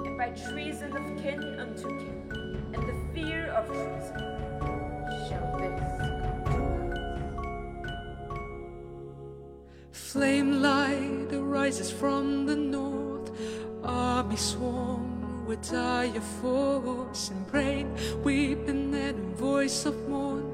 [0.06, 2.23] And by treason of kin unto kin,
[2.73, 4.16] and the fear of treason,
[5.28, 7.06] shall this come to pass.
[9.90, 13.32] Flame light arises from the north.
[13.82, 15.15] Army swarm
[15.47, 17.94] with dire force and brain,
[18.24, 20.52] weeping and a voice of morn.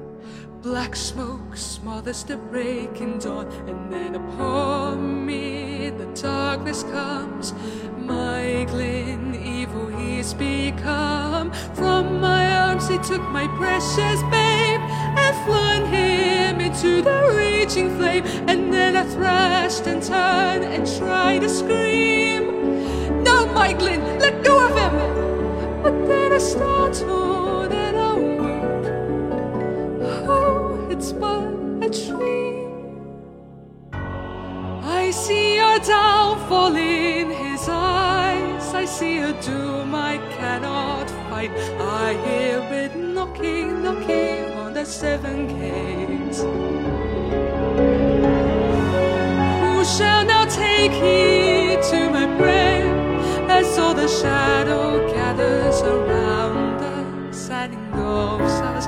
[0.61, 7.53] Black smoke smothers the breaking dawn, and then upon me the darkness comes.
[7.97, 11.51] My glint evil he's become.
[11.73, 14.81] From my arms he took my precious babe
[15.23, 18.25] and flung him into the raging flame.
[18.47, 22.72] And then I thrashed and turned and tried to scream.
[23.51, 25.83] Glint, let go of him!
[25.83, 28.85] But then I startled and I woke.
[30.29, 31.47] Oh, it's but
[31.81, 32.69] a dream.
[34.83, 38.73] I see your downfall in his eyes.
[38.73, 41.51] I see a doom I cannot fight.
[41.79, 46.39] I hear it knocking, knocking on the seven gates.
[49.63, 52.72] Who shall now take heed to my prayer
[54.03, 58.85] the shadow gathers around us and engulfs us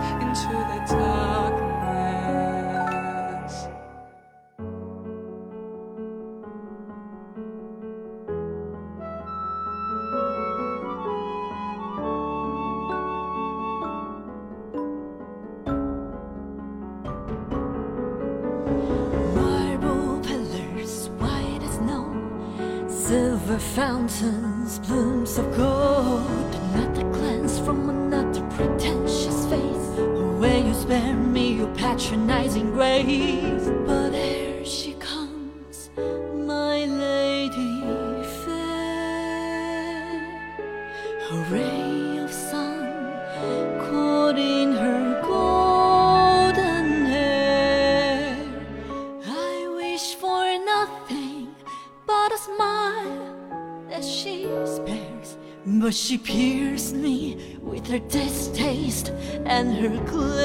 [59.92, 60.45] her clothes.